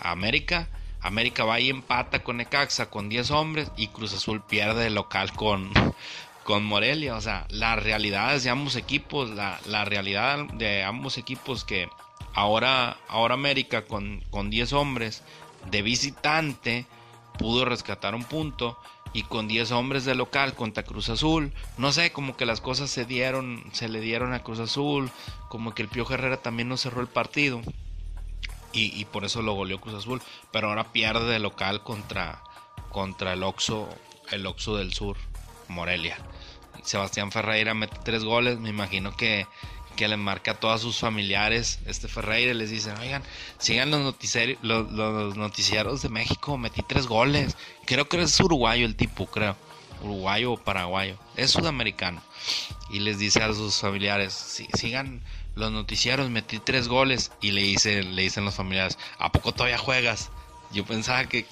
a 0.00 0.10
América. 0.10 0.68
América 1.00 1.44
va 1.44 1.60
y 1.60 1.68
empata 1.68 2.22
con 2.22 2.38
Necaxa 2.38 2.88
con 2.88 3.10
10 3.10 3.30
hombres 3.30 3.70
y 3.76 3.88
Cruz 3.88 4.14
Azul 4.14 4.42
pierde 4.42 4.86
el 4.86 4.94
local 4.94 5.32
con, 5.32 5.70
con 6.44 6.64
Morelia. 6.64 7.16
O 7.16 7.20
sea, 7.20 7.46
las 7.50 7.82
realidades 7.82 8.44
de 8.44 8.50
ambos 8.50 8.76
equipos, 8.76 9.28
la, 9.30 9.60
la 9.66 9.84
realidad 9.84 10.38
de 10.54 10.82
ambos 10.82 11.18
equipos 11.18 11.64
que 11.64 11.88
ahora, 12.34 12.96
ahora 13.08 13.34
América 13.34 13.84
con, 13.84 14.22
con 14.30 14.50
10 14.50 14.72
hombres 14.72 15.22
de 15.70 15.82
visitante 15.82 16.86
pudo 17.38 17.64
rescatar 17.64 18.14
un 18.14 18.24
punto 18.24 18.78
y 19.12 19.22
con 19.22 19.46
10 19.46 19.70
hombres 19.70 20.04
de 20.04 20.16
local 20.16 20.54
contra 20.54 20.82
Cruz 20.82 21.08
Azul, 21.08 21.52
no 21.78 21.92
sé, 21.92 22.10
como 22.10 22.36
que 22.36 22.46
las 22.46 22.60
cosas 22.60 22.90
se 22.90 23.04
dieron, 23.04 23.62
se 23.72 23.88
le 23.88 24.00
dieron 24.00 24.34
a 24.34 24.42
Cruz 24.42 24.58
Azul, 24.58 25.10
como 25.48 25.72
que 25.72 25.82
el 25.82 25.88
Pío 25.88 26.04
Herrera 26.10 26.38
también 26.38 26.68
no 26.68 26.76
cerró 26.76 27.00
el 27.00 27.06
partido 27.06 27.62
y, 28.76 29.04
por 29.04 29.24
eso 29.24 29.40
lo 29.40 29.54
goleó 29.54 29.80
Cruz 29.80 29.94
Azul, 29.94 30.20
pero 30.50 30.68
ahora 30.68 30.90
pierde 30.92 31.32
de 31.32 31.38
local 31.38 31.84
contra, 31.84 32.42
contra 32.90 33.32
el 33.34 33.44
Oxo, 33.44 33.88
el 34.32 34.44
Oxo 34.46 34.76
del 34.76 34.92
Sur, 34.92 35.16
Morelia. 35.68 36.18
Sebastián 36.82 37.30
Ferreira 37.30 37.72
mete 37.72 37.96
tres 38.02 38.24
goles, 38.24 38.58
me 38.58 38.70
imagino 38.70 39.16
que, 39.16 39.46
que 39.94 40.08
le 40.08 40.16
marca 40.16 40.52
a 40.52 40.60
todos 40.60 40.80
sus 40.80 40.98
familiares 40.98 41.78
este 41.86 42.08
Ferreira 42.08 42.54
les 42.54 42.70
dicen, 42.70 42.96
oigan, 42.98 43.22
sigan 43.58 43.90
los, 43.90 44.00
noticiarios, 44.00 44.58
los, 44.62 45.36
noticiarios 45.36 46.02
de 46.02 46.08
México, 46.08 46.58
metí 46.58 46.82
tres 46.82 47.06
goles. 47.06 47.56
Creo 47.86 48.08
que 48.08 48.22
es 48.22 48.40
uruguayo 48.40 48.86
el 48.86 48.96
tipo, 48.96 49.26
creo. 49.26 49.56
Uruguayo 50.02 50.52
o 50.52 50.56
paraguayo. 50.56 51.16
Es 51.36 51.52
sudamericano. 51.52 52.22
Y 52.90 53.00
les 53.00 53.18
dice 53.18 53.42
a 53.42 53.52
sus 53.54 53.80
familiares, 53.80 54.34
sigan 54.74 55.22
los 55.54 55.70
noticieros, 55.72 56.30
metí 56.30 56.58
tres 56.58 56.88
goles. 56.88 57.32
Y 57.40 57.52
le, 57.52 57.62
dice, 57.62 58.02
le 58.02 58.22
dicen 58.22 58.44
los 58.44 58.54
familiares, 58.54 58.98
¿a 59.18 59.32
poco 59.32 59.52
todavía 59.52 59.78
juegas? 59.78 60.30
Yo 60.72 60.84
pensaba 60.84 61.24
que, 61.26 61.46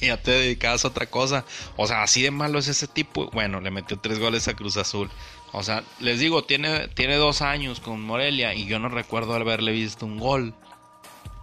ya 0.00 0.16
te 0.16 0.30
dedicabas 0.30 0.84
a 0.84 0.88
otra 0.88 1.06
cosa. 1.06 1.44
O 1.76 1.86
sea, 1.86 2.02
así 2.02 2.22
de 2.22 2.30
malo 2.30 2.58
es 2.58 2.68
ese 2.68 2.86
tipo. 2.86 3.30
Bueno, 3.30 3.60
le 3.60 3.70
metió 3.70 3.98
tres 3.98 4.18
goles 4.18 4.48
a 4.48 4.54
Cruz 4.54 4.76
Azul. 4.76 5.10
O 5.52 5.62
sea, 5.62 5.84
les 6.00 6.18
digo, 6.18 6.44
tiene, 6.44 6.88
tiene 6.88 7.16
dos 7.16 7.42
años 7.42 7.80
con 7.80 8.00
Morelia 8.00 8.54
y 8.54 8.66
yo 8.66 8.78
no 8.78 8.88
recuerdo 8.88 9.34
haberle 9.34 9.72
visto 9.72 10.06
un 10.06 10.18
gol. 10.18 10.54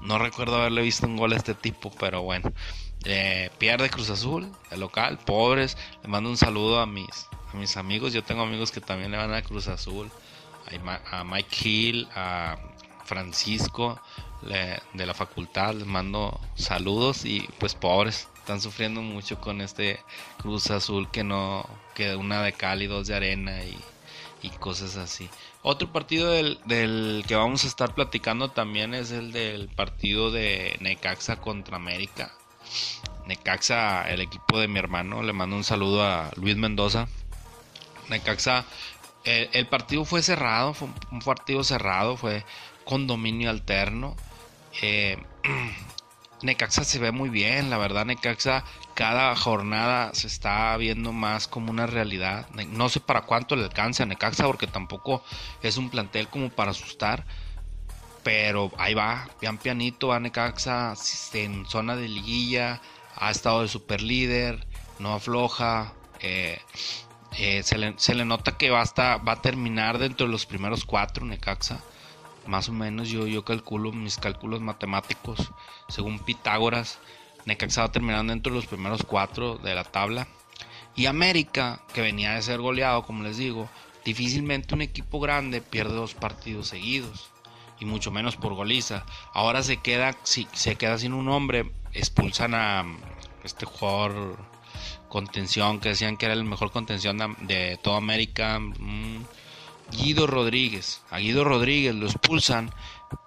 No 0.01 0.17
recuerdo 0.17 0.55
haberle 0.55 0.81
visto 0.81 1.05
un 1.05 1.17
gol 1.17 1.33
a 1.33 1.35
este 1.35 1.53
tipo, 1.53 1.91
pero 1.99 2.23
bueno. 2.23 2.51
Eh, 3.05 3.49
pierde 3.59 3.89
Cruz 3.89 4.09
Azul, 4.09 4.51
el 4.71 4.79
local, 4.79 5.19
pobres. 5.19 5.77
Le 6.01 6.09
mando 6.09 6.29
un 6.29 6.37
saludo 6.37 6.79
a 6.79 6.85
mis, 6.85 7.27
a 7.53 7.57
mis 7.57 7.77
amigos. 7.77 8.13
Yo 8.13 8.23
tengo 8.23 8.41
amigos 8.41 8.71
que 8.71 8.81
también 8.81 9.11
le 9.11 9.17
van 9.17 9.33
a 9.33 9.41
Cruz 9.41 9.67
Azul. 9.67 10.09
A 11.11 11.23
Mike 11.23 11.55
Hill, 11.67 12.07
a 12.15 12.57
Francisco, 13.05 13.99
de 14.41 15.05
la 15.05 15.13
facultad, 15.13 15.73
les 15.73 15.85
mando 15.85 16.39
saludos 16.55 17.25
y 17.25 17.47
pues 17.59 17.75
pobres, 17.75 18.27
están 18.37 18.61
sufriendo 18.61 19.01
mucho 19.01 19.39
con 19.41 19.61
este 19.61 19.99
Cruz 20.37 20.71
Azul 20.71 21.09
que 21.11 21.23
no, 21.23 21.67
que 21.95 22.15
una 22.15 22.41
de 22.43 22.53
cálidos 22.53 23.07
de 23.07 23.15
arena 23.15 23.63
y, 23.63 23.77
cosas 24.47 24.95
así. 24.95 25.29
Otro 25.61 25.91
partido 25.91 26.31
del, 26.31 26.59
del, 26.65 27.25
que 27.27 27.35
vamos 27.35 27.65
a 27.65 27.67
estar 27.67 27.93
platicando 27.93 28.49
también 28.49 28.93
es 28.93 29.11
el 29.11 29.33
del 29.33 29.67
partido 29.67 30.31
de 30.31 30.77
Necaxa 30.79 31.41
contra 31.41 31.75
América. 31.75 32.31
Necaxa, 33.27 34.09
el 34.09 34.21
equipo 34.21 34.59
de 34.59 34.69
mi 34.69 34.79
hermano, 34.79 35.21
le 35.21 35.33
mando 35.33 35.57
un 35.57 35.63
saludo 35.65 36.03
a 36.03 36.31
Luis 36.37 36.55
Mendoza. 36.55 37.07
Necaxa, 38.09 38.65
el, 39.25 39.49
el 39.51 39.67
partido 39.67 40.05
fue 40.05 40.21
cerrado, 40.21 40.73
fue 40.73 40.87
un 41.11 41.19
partido 41.19 41.63
cerrado, 41.63 42.15
fue 42.15 42.45
con 42.85 43.05
dominio 43.05 43.49
alterno. 43.49 44.15
Eh, 44.81 45.17
Necaxa 46.41 46.85
se 46.85 46.99
ve 46.99 47.11
muy 47.11 47.29
bien, 47.29 47.69
la 47.69 47.77
verdad 47.77 48.05
Necaxa 48.05 48.63
cada 48.93 49.35
jornada 49.35 50.13
se 50.13 50.27
está 50.27 50.75
viendo 50.77 51.11
más 51.11 51.47
como 51.47 51.69
una 51.71 51.85
realidad. 51.85 52.47
No 52.49 52.87
sé 52.87 53.01
para 53.01 53.21
cuánto 53.21 53.55
le 53.55 53.65
alcance 53.65 54.03
a 54.03 54.05
Necaxa 54.05 54.45
porque 54.45 54.67
tampoco 54.67 55.21
es 55.61 55.77
un 55.77 55.89
plantel 55.89 56.29
como 56.29 56.49
para 56.49 56.71
asustar. 56.71 57.25
Pero 58.23 58.71
ahí 58.77 58.93
va, 58.93 59.29
pian 59.39 59.57
pianito 59.57 60.09
va 60.09 60.19
Necaxa 60.19 60.93
en 61.33 61.65
zona 61.65 61.95
de 61.95 62.07
liguilla, 62.07 62.81
ha 63.15 63.31
estado 63.31 63.61
de 63.61 63.67
super 63.67 64.01
líder, 64.01 64.65
no 64.99 65.13
afloja. 65.13 65.93
Eh, 66.21 66.59
eh, 67.37 67.63
se, 67.63 67.77
le, 67.77 68.25
nota 68.25 68.57
que 68.57 68.69
va, 68.69 68.83
va 68.97 69.31
a 69.33 69.41
terminar 69.41 69.97
dentro 69.97 70.25
de 70.25 70.31
los 70.31 70.45
primeros 70.45 70.85
cuatro 70.85 71.25
Necaxa 71.25 71.79
más 72.49 72.67
o 72.67 72.73
menos 72.73 73.09
yo, 73.09 73.27
yo 73.27 73.45
calculo 73.45 73.91
mis 73.91 74.17
cálculos 74.17 74.59
matemáticos, 74.59 75.51
según 75.87 76.19
Pitágoras, 76.19 76.99
Necaxa 77.45 77.81
va 77.81 77.91
terminando 77.91 78.33
dentro 78.33 78.51
de 78.51 78.57
los 78.57 78.67
primeros 78.67 79.03
cuatro 79.03 79.57
de 79.57 79.75
la 79.75 79.83
tabla. 79.83 80.27
Y 80.95 81.05
América, 81.05 81.81
que 81.93 82.01
venía 82.01 82.33
de 82.33 82.41
ser 82.41 82.59
goleado, 82.59 83.03
como 83.03 83.23
les 83.23 83.37
digo, 83.37 83.69
difícilmente 84.03 84.73
un 84.73 84.81
equipo 84.81 85.19
grande 85.19 85.61
pierde 85.61 85.93
dos 85.93 86.15
partidos 86.15 86.67
seguidos. 86.67 87.29
Y 87.79 87.85
mucho 87.85 88.11
menos 88.11 88.35
por 88.35 88.55
goliza. 88.55 89.05
Ahora 89.33 89.63
se 89.63 89.77
queda, 89.77 90.17
si, 90.23 90.47
se 90.51 90.75
queda 90.75 90.97
sin 90.97 91.13
un 91.13 91.29
hombre. 91.29 91.71
Expulsan 91.93 92.53
a 92.53 92.83
este 93.43 93.65
jugador 93.65 94.37
contención 95.07 95.79
que 95.79 95.89
decían 95.89 96.17
que 96.17 96.25
era 96.25 96.35
el 96.35 96.43
mejor 96.43 96.71
contención 96.71 97.17
de, 97.41 97.79
toda 97.81 97.97
América. 97.97 98.59
Guido 99.91 100.27
Rodríguez. 100.27 101.01
A 101.09 101.19
Guido 101.19 101.43
Rodríguez 101.43 101.95
lo 101.95 102.05
expulsan. 102.05 102.71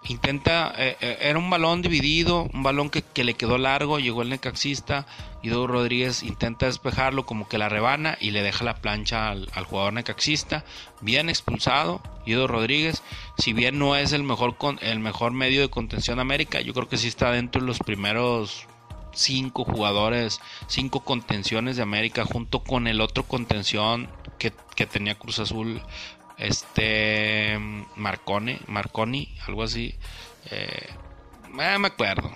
Intenta, 0.05 0.73
eh, 0.77 0.97
eh, 1.01 1.19
era 1.23 1.39
un 1.39 1.51
balón 1.51 1.83
dividido, 1.83 2.49
un 2.53 2.63
balón 2.63 2.89
que, 2.89 3.25
le 3.25 3.35
quedó 3.35 3.59
largo, 3.59 3.99
llegó 3.99 4.23
el 4.23 4.29
necaxista. 4.29 5.07
Guido 5.43 5.67
Rodríguez 5.67 6.23
intenta 6.23 6.67
despejarlo, 6.67 7.27
como 7.27 7.49
que 7.49 7.59
la 7.59 7.69
rebana 7.69 8.17
y 8.21 8.31
le 8.31 8.43
deja 8.43 8.65
la 8.65 8.77
plancha 8.77 9.31
al, 9.31 9.65
jugador 9.65 9.93
necaxista. 9.93 10.65
Bien 11.01 11.29
expulsado, 11.29 12.01
Guido 12.25 12.47
Rodríguez. 12.47 13.03
Si 13.39 13.53
bien 13.53 13.79
no 13.79 13.97
es 13.97 14.13
el 14.13 14.23
mejor, 14.23 14.57
el 14.81 15.01
mejor 15.01 15.33
medio 15.33 15.61
de 15.61 15.71
contención 15.71 16.17
de 16.17 16.23
América, 16.23 16.61
yo 16.61 16.75
creo 16.75 16.89
que 16.89 16.97
sí 16.97 17.09
está 17.09 17.33
dentro 17.33 17.61
de 17.61 17.67
los 17.67 17.79
primeros 17.81 18.69
cinco 19.15 19.65
jugadores, 19.65 20.41
cinco 20.69 21.01
contenciones 21.01 21.77
de 21.77 21.83
América, 21.83 22.25
junto 22.25 22.61
con 22.61 22.87
el 22.87 23.01
otro 23.01 23.25
contención 23.25 24.09
que, 24.39 24.53
que 24.75 24.87
tenía 24.87 25.19
Cruz 25.19 25.39
Azul 25.39 25.83
este 26.43 27.59
Marconi, 27.97 28.59
Marconi, 28.67 29.35
algo 29.47 29.63
así. 29.63 29.95
Eh, 30.51 30.89
eh, 31.61 31.79
me 31.79 31.87
acuerdo. 31.87 32.31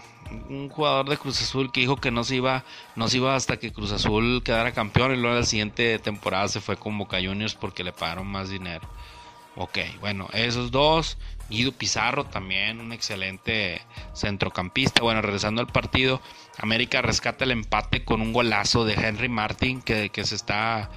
Un 0.49 0.69
jugador 0.69 1.09
de 1.09 1.17
Cruz 1.17 1.41
Azul 1.41 1.71
que 1.71 1.81
dijo 1.81 1.97
que 1.97 2.11
no 2.11 2.25
se 2.25 2.37
iba, 2.37 2.65
no 2.97 3.09
se 3.09 3.19
iba 3.19 3.37
hasta 3.37 3.59
que 3.59 3.73
Cruz 3.73 3.93
Azul 3.93 4.43
quedara 4.45 4.73
campeón 4.73 5.13
y 5.13 5.17
luego 5.17 5.37
la 5.37 5.45
siguiente 5.45 5.99
temporada 6.01 6.49
se 6.49 6.61
fue 6.61 6.77
con 6.77 6.99
Boca 6.99 7.19
Juniors 7.23 7.55
porque 7.55 7.85
le 7.85 7.93
pagaron 7.93 8.27
más 8.27 8.49
dinero. 8.49 8.89
Ok, 9.57 9.79
bueno, 10.01 10.29
esos 10.33 10.71
dos. 10.71 11.17
Guido 11.49 11.71
Pizarro 11.71 12.25
también, 12.25 12.81
un 12.81 12.93
excelente 12.93 13.81
centrocampista. 14.15 15.03
Bueno, 15.03 15.23
regresando 15.23 15.61
al 15.61 15.69
partido, 15.69 16.21
América 16.59 17.03
rescata 17.03 17.45
el 17.45 17.53
empate 17.53 18.05
con 18.05 18.21
un 18.21 18.33
golazo 18.33 18.85
de 18.85 18.95
Henry 18.95 19.29
Martin 19.29 19.81
que, 19.81 20.11
que 20.11 20.25
se 20.25 20.35
está 20.35 20.91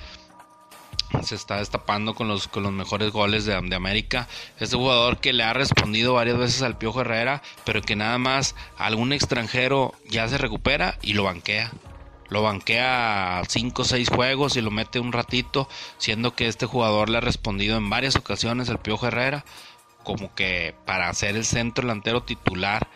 se 1.24 1.36
está 1.36 1.58
destapando 1.58 2.14
con 2.16 2.28
los, 2.28 2.48
con 2.48 2.64
los 2.64 2.72
mejores 2.72 3.12
goles 3.12 3.46
de, 3.46 3.60
de, 3.62 3.76
América. 3.76 4.28
Este 4.60 4.76
jugador 4.76 5.20
que 5.20 5.34
le 5.34 5.44
ha 5.44 5.54
respondido 5.54 6.14
varias 6.14 6.38
veces 6.38 6.62
al 6.62 6.78
Piojo 6.78 7.02
Herrera, 7.02 7.42
pero 7.66 7.82
que 7.82 7.96
nada 7.96 8.18
más 8.18 8.56
algún 8.78 9.14
extranjero 9.14 9.94
ya 10.08 10.28
se 10.28 10.38
recupera 10.38 10.98
y 11.02 11.14
lo 11.14 11.24
banquea. 11.24 11.72
Lo 12.30 12.44
banquea 12.44 13.42
5 13.48 13.82
o 13.82 13.86
6 13.86 14.10
juegos 14.10 14.56
y 14.56 14.62
lo 14.62 14.70
mete 14.70 15.00
un 15.00 15.12
ratito, 15.12 15.68
siendo 15.98 16.36
que 16.36 16.48
este 16.48 16.68
jugador 16.68 17.10
le 17.10 17.18
ha 17.18 17.22
respondido 17.22 17.76
en 17.76 17.90
varias 17.90 18.16
ocasiones 18.16 18.70
al 18.70 18.80
Piojo 18.80 19.08
Herrera, 19.08 19.46
como 20.04 20.34
que 20.36 20.76
para 20.86 21.12
ser 21.14 21.36
el 21.36 21.46
centro 21.46 21.82
delantero 21.82 22.22
titular 22.22 22.88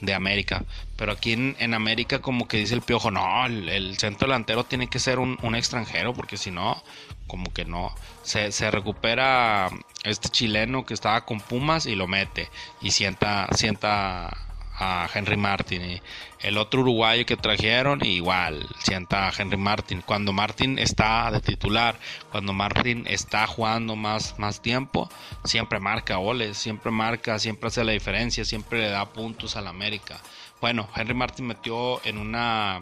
de 0.00 0.14
América. 0.14 0.64
Pero 0.96 1.12
aquí 1.12 1.32
en, 1.32 1.74
América 1.74 2.20
como 2.20 2.48
que 2.48 2.58
dice 2.58 2.74
el 2.74 2.82
piojo, 2.82 3.10
no, 3.10 3.46
el, 3.46 3.96
centro 3.98 4.26
delantero 4.26 4.64
tiene 4.64 4.88
que 4.88 4.98
ser 4.98 5.18
un, 5.18 5.54
extranjero, 5.54 6.12
porque 6.14 6.36
si 6.36 6.50
no, 6.50 6.82
como 7.26 7.52
que 7.52 7.64
no. 7.64 7.94
Se, 8.22 8.52
se, 8.52 8.70
recupera 8.70 9.70
este 10.04 10.28
chileno 10.28 10.84
que 10.84 10.94
estaba 10.94 11.24
con 11.24 11.40
Pumas 11.40 11.86
y 11.86 11.94
lo 11.94 12.06
mete. 12.06 12.48
Y 12.80 12.90
sienta, 12.90 13.48
sienta 13.54 14.47
a 14.78 15.08
Henry 15.12 15.36
Martin. 15.36 15.82
Y 15.82 16.02
el 16.40 16.56
otro 16.56 16.80
uruguayo 16.82 17.26
que 17.26 17.36
trajeron, 17.36 18.04
igual, 18.04 18.66
sienta 18.78 19.28
a 19.28 19.32
Henry 19.36 19.56
Martin. 19.56 20.02
Cuando 20.02 20.32
Martin 20.32 20.78
está 20.78 21.30
de 21.30 21.40
titular, 21.40 21.98
cuando 22.30 22.52
Martin 22.52 23.04
está 23.08 23.46
jugando 23.46 23.96
más, 23.96 24.38
más 24.38 24.62
tiempo, 24.62 25.10
siempre 25.44 25.80
marca 25.80 26.16
goles, 26.16 26.56
siempre 26.56 26.90
marca, 26.90 27.38
siempre 27.38 27.68
hace 27.68 27.84
la 27.84 27.92
diferencia, 27.92 28.44
siempre 28.44 28.80
le 28.80 28.88
da 28.88 29.12
puntos 29.12 29.56
al 29.56 29.66
América. 29.66 30.20
Bueno, 30.60 30.88
Henry 30.94 31.14
Martin 31.14 31.46
metió 31.46 32.04
en 32.04 32.18
una 32.18 32.80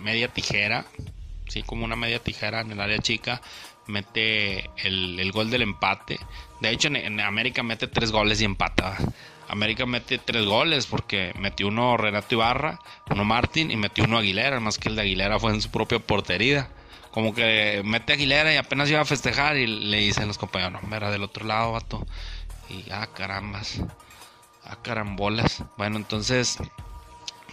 media 0.00 0.28
tijera, 0.28 0.86
sí, 1.48 1.62
como 1.62 1.84
una 1.84 1.96
media 1.96 2.18
tijera 2.18 2.60
en 2.60 2.72
el 2.72 2.80
área 2.80 2.98
chica, 2.98 3.40
mete 3.86 4.70
el, 4.84 5.30
gol 5.32 5.50
del 5.50 5.62
empate. 5.62 6.18
De 6.60 6.70
hecho, 6.70 6.88
en, 6.88 6.96
en 6.96 7.20
América 7.20 7.62
mete 7.62 7.86
tres 7.86 8.12
goles 8.12 8.40
y 8.40 8.44
empata. 8.44 8.96
América 9.52 9.84
mete 9.84 10.16
tres 10.16 10.46
goles 10.46 10.86
porque 10.86 11.34
metió 11.38 11.68
uno 11.68 11.98
Renato 11.98 12.34
Ibarra, 12.34 12.80
uno 13.10 13.22
Martín 13.22 13.70
y 13.70 13.76
metió 13.76 14.04
uno 14.04 14.16
Aguilera, 14.16 14.58
más 14.60 14.78
que 14.78 14.88
el 14.88 14.96
de 14.96 15.02
Aguilera 15.02 15.38
fue 15.38 15.52
en 15.52 15.60
su 15.60 15.70
propia 15.70 15.98
portería. 15.98 16.70
Como 17.10 17.34
que 17.34 17.82
mete 17.84 18.14
Aguilera 18.14 18.54
y 18.54 18.56
apenas 18.56 18.88
iba 18.88 19.02
a 19.02 19.04
festejar 19.04 19.58
y 19.58 19.66
le 19.66 19.98
dicen 19.98 20.26
los 20.26 20.38
compañeros, 20.38 20.82
no, 20.82 20.96
era 20.96 21.10
del 21.10 21.22
otro 21.22 21.44
lado, 21.44 21.72
vato. 21.72 22.06
Y 22.70 22.90
ah, 22.90 23.06
carambas, 23.14 23.82
ah, 24.64 24.78
carambolas. 24.82 25.62
Bueno, 25.76 25.98
entonces 25.98 26.56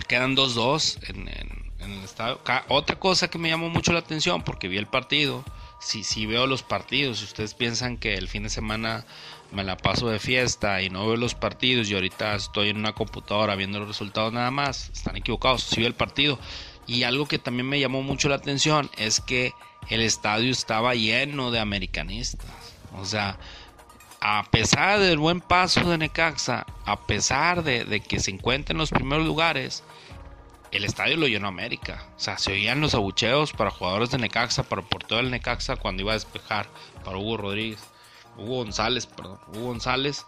quedan 0.07 0.37
2-2 0.37 1.09
en, 1.09 1.27
en, 1.27 1.91
el 1.91 2.03
estadio. 2.05 2.39
Otra 2.69 2.97
cosa 2.97 3.29
que 3.29 3.37
me 3.37 3.49
llamó 3.49 3.67
mucho 3.67 3.91
la 3.91 3.99
atención 3.99 4.41
porque 4.43 4.69
vi 4.69 4.77
el 4.77 4.87
partido. 4.87 5.43
Si, 5.81 6.05
si 6.05 6.25
veo 6.25 6.47
los 6.47 6.63
partidos, 6.63 7.19
si 7.19 7.25
ustedes 7.25 7.53
piensan 7.53 7.97
que 7.97 8.13
el 8.13 8.29
fin 8.29 8.43
de 8.43 8.49
semana 8.49 9.05
me 9.51 9.63
la 9.63 9.77
paso 9.77 10.09
de 10.09 10.19
fiesta 10.19 10.81
y 10.81 10.89
no 10.89 11.07
veo 11.07 11.17
los 11.17 11.35
partidos 11.35 11.89
y 11.89 11.95
ahorita 11.95 12.35
estoy 12.35 12.69
en 12.69 12.77
una 12.77 12.93
computadora 12.93 13.55
viendo 13.55 13.79
los 13.79 13.87
resultados 13.87 14.31
nada 14.31 14.51
más, 14.51 14.89
están 14.93 15.15
equivocados, 15.15 15.63
sí 15.63 15.83
el 15.83 15.95
partido. 15.95 16.39
Y 16.85 17.03
algo 17.03 17.27
que 17.27 17.39
también 17.39 17.67
me 17.67 17.79
llamó 17.79 18.01
mucho 18.01 18.29
la 18.29 18.35
atención 18.35 18.89
es 18.97 19.21
que 19.21 19.53
el 19.89 20.01
estadio 20.01 20.51
estaba 20.51 20.95
lleno 20.95 21.51
de 21.51 21.59
americanistas. 21.59 22.49
O 22.95 23.05
sea, 23.05 23.37
a 24.21 24.43
pesar 24.49 24.99
del 24.99 25.17
buen 25.17 25.39
paso 25.41 25.89
de 25.89 25.97
Necaxa, 25.97 26.65
a 26.85 27.05
pesar 27.05 27.63
de, 27.63 28.01
que 28.01 28.19
se 28.19 28.31
encuentra 28.31 28.73
en 28.73 28.79
los 28.79 28.89
primeros 28.89 29.25
lugares, 29.25 29.83
el 30.71 30.83
estadio 30.83 31.17
lo 31.17 31.27
llenó 31.27 31.47
América. 31.47 32.05
O 32.17 32.19
sea, 32.19 32.37
se 32.37 32.51
oían 32.51 32.81
los 32.81 32.95
abucheos 32.95 33.53
para 33.53 33.71
jugadores 33.71 34.11
de 34.11 34.17
Necaxa, 34.17 34.63
para 34.63 34.81
el 34.81 34.87
portero 34.87 35.17
del 35.17 35.31
Necaxa 35.31 35.75
cuando 35.75 36.01
iba 36.01 36.11
a 36.11 36.15
despejar, 36.15 36.67
para 37.05 37.17
Hugo 37.17 37.37
Rodríguez. 37.37 37.79
Hugo 38.39 38.57
González, 38.57 39.05
perdón, 39.05 39.39
Hugo 39.53 39.67
González, 39.67 40.25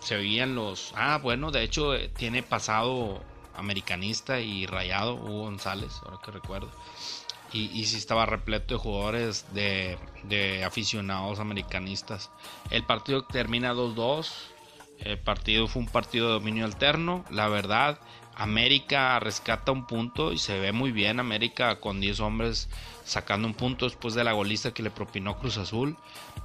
se 0.00 0.16
oían 0.16 0.54
los... 0.54 0.92
Ah, 0.96 1.18
bueno, 1.22 1.50
de 1.50 1.62
hecho 1.62 1.94
eh, 1.94 2.08
tiene 2.08 2.42
pasado 2.42 3.20
americanista 3.54 4.40
y 4.40 4.66
rayado 4.66 5.14
Hugo 5.14 5.42
González, 5.42 5.92
ahora 6.04 6.18
que 6.24 6.30
recuerdo. 6.30 6.70
Y, 7.52 7.70
y 7.78 7.86
sí 7.86 7.96
estaba 7.96 8.26
repleto 8.26 8.74
de 8.74 8.80
jugadores 8.80 9.46
de, 9.54 9.98
de 10.24 10.64
aficionados 10.64 11.40
americanistas. 11.40 12.30
El 12.70 12.84
partido 12.84 13.24
termina 13.24 13.72
2-2. 13.72 14.30
El 14.98 15.18
partido 15.18 15.66
fue 15.66 15.82
un 15.82 15.88
partido 15.88 16.26
de 16.26 16.32
dominio 16.34 16.64
alterno. 16.64 17.24
La 17.30 17.48
verdad, 17.48 18.00
América 18.38 19.18
rescata 19.18 19.72
un 19.72 19.86
punto 19.86 20.32
y 20.32 20.38
se 20.38 20.58
ve 20.60 20.70
muy 20.70 20.92
bien. 20.92 21.18
América 21.18 21.80
con 21.80 22.00
10 22.00 22.20
hombres 22.20 22.68
sacando 23.04 23.48
un 23.48 23.54
punto 23.54 23.84
después 23.86 24.14
de 24.14 24.22
la 24.22 24.32
goliza 24.32 24.72
que 24.72 24.82
le 24.82 24.90
propinó 24.90 25.38
Cruz 25.38 25.58
Azul. 25.58 25.96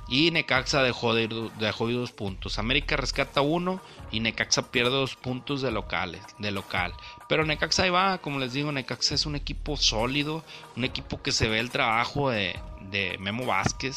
Y 0.09 0.31
Necaxa 0.31 0.81
dejó 0.81 1.13
de, 1.13 1.23
ir, 1.23 1.33
dejó 1.59 1.87
dos 1.87 2.11
puntos. 2.11 2.57
América 2.57 2.97
rescata 2.97 3.41
uno 3.41 3.79
y 4.11 4.19
Necaxa 4.21 4.71
pierde 4.71 4.91
dos 4.91 5.15
puntos 5.15 5.61
de, 5.61 5.71
locales, 5.71 6.21
de 6.39 6.51
local. 6.51 6.93
Pero 7.29 7.45
Necaxa 7.45 7.83
ahí 7.83 7.89
va, 7.89 8.17
como 8.17 8.39
les 8.39 8.53
digo, 8.53 8.71
Necaxa 8.71 9.13
es 9.15 9.25
un 9.25 9.35
equipo 9.35 9.77
sólido, 9.77 10.43
un 10.75 10.83
equipo 10.85 11.21
que 11.21 11.31
se 11.31 11.47
ve 11.47 11.59
el 11.59 11.69
trabajo 11.69 12.31
de, 12.31 12.59
de 12.89 13.17
Memo 13.19 13.45
Vázquez, 13.45 13.95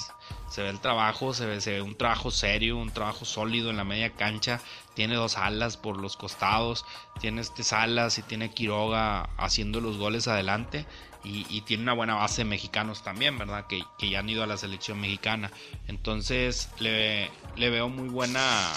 se 0.51 0.63
ve 0.63 0.69
el 0.69 0.81
trabajo, 0.81 1.35
se 1.35 1.47
ve, 1.47 1.61
se 1.61 1.73
ve, 1.73 1.83
un 1.83 1.97
trabajo 1.97 2.31
serio, 2.31 2.77
un 2.77 2.91
trabajo 2.91 3.25
sólido 3.25 3.71
en 3.71 3.77
la 3.77 3.85
media 3.85 4.11
cancha. 4.11 4.61
Tiene 4.97 5.15
dos 5.15 5.37
alas 5.37 5.77
por 5.77 5.99
los 5.99 6.17
costados, 6.17 6.85
tiene 7.21 7.43
este 7.43 7.63
Salas 7.63 8.19
y 8.19 8.23
tiene 8.23 8.51
Quiroga 8.51 9.31
haciendo 9.37 9.81
los 9.81 9.97
goles 9.97 10.27
adelante. 10.27 10.87
Y, 11.23 11.61
tiene 11.63 11.83
una 11.83 11.93
buena 11.93 12.15
base 12.15 12.43
de 12.43 12.45
mexicanos 12.45 13.03
también, 13.03 13.37
¿verdad? 13.37 13.67
Que, 13.67 13.83
que, 13.99 14.09
ya 14.09 14.21
han 14.21 14.29
ido 14.29 14.45
a 14.45 14.47
la 14.47 14.57
selección 14.57 15.01
mexicana. 15.01 15.51
Entonces 15.89 16.71
le, 16.79 17.33
le 17.57 17.71
veo 17.71 17.89
muy 17.89 18.09
buena, 18.09 18.73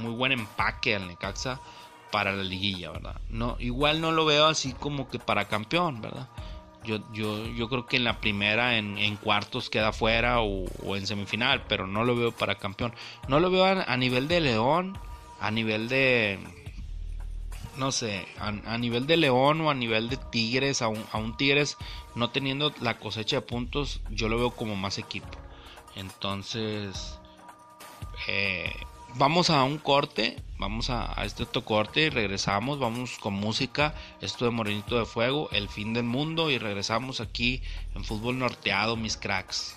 muy 0.00 0.12
buen 0.12 0.32
empaque 0.32 0.96
al 0.96 1.06
Necaxa 1.06 1.60
para 2.12 2.32
la 2.32 2.44
liguilla, 2.44 2.90
¿verdad? 2.90 3.20
No, 3.30 3.56
igual 3.58 4.00
no 4.00 4.12
lo 4.12 4.24
veo 4.24 4.46
así 4.46 4.72
como 4.72 5.08
que 5.08 5.18
para 5.18 5.48
campeón, 5.48 6.00
¿verdad? 6.00 6.28
Yo, 6.84 6.98
yo, 7.12 7.46
yo 7.46 7.68
creo 7.68 7.86
que 7.86 7.96
en 7.96 8.04
la 8.04 8.20
primera, 8.20 8.76
en, 8.76 9.16
cuartos 9.16 9.70
queda 9.70 9.92
fuera 9.92 10.40
o, 10.40 10.66
en 10.96 11.06
semifinal, 11.06 11.64
pero 11.68 11.86
no 11.86 12.04
lo 12.04 12.16
veo 12.16 12.32
para 12.32 12.56
campeón. 12.56 12.92
No 13.28 13.40
lo 13.40 13.50
veo 13.50 13.64
a, 13.64 13.96
nivel 13.96 14.28
de 14.28 14.40
León, 14.40 14.98
a 15.42 15.50
nivel 15.50 15.88
de, 15.88 16.38
no 17.76 17.90
sé, 17.90 18.26
a, 18.38 18.78
nivel 18.78 19.08
de 19.08 19.16
León 19.16 19.60
o 19.60 19.70
a 19.70 19.74
nivel 19.74 20.08
de 20.08 20.16
Tigres, 20.16 20.82
a 20.82 20.88
un, 20.88 21.04
a 21.10 21.18
un 21.18 21.36
Tigres 21.36 21.76
no 22.14 22.30
teniendo 22.30 22.72
la 22.80 22.98
cosecha 22.98 23.36
de 23.36 23.42
puntos, 23.42 24.00
yo 24.10 24.28
lo 24.28 24.38
veo 24.38 24.52
como 24.52 24.76
más 24.76 24.98
equipo. 24.98 25.28
Entonces, 25.96 27.18
eh, 28.28 28.72
vamos 29.16 29.50
a 29.50 29.64
un 29.64 29.78
corte, 29.78 30.40
vamos 30.58 30.90
a, 30.90 31.12
este 31.24 31.42
otro 31.42 31.64
corte 31.64 32.02
y 32.02 32.10
regresamos, 32.10 32.78
vamos 32.78 33.18
con 33.18 33.34
música, 33.34 33.94
esto 34.20 34.44
de 34.44 34.52
Morenito 34.52 34.96
de 34.96 35.06
Fuego, 35.06 35.48
El 35.50 35.68
fin 35.68 35.92
del 35.92 36.04
mundo 36.04 36.50
y 36.50 36.58
regresamos 36.58 37.20
aquí 37.20 37.62
en 37.96 38.04
Fútbol 38.04 38.38
Norteado, 38.38 38.96
mis 38.96 39.16
cracks. 39.16 39.76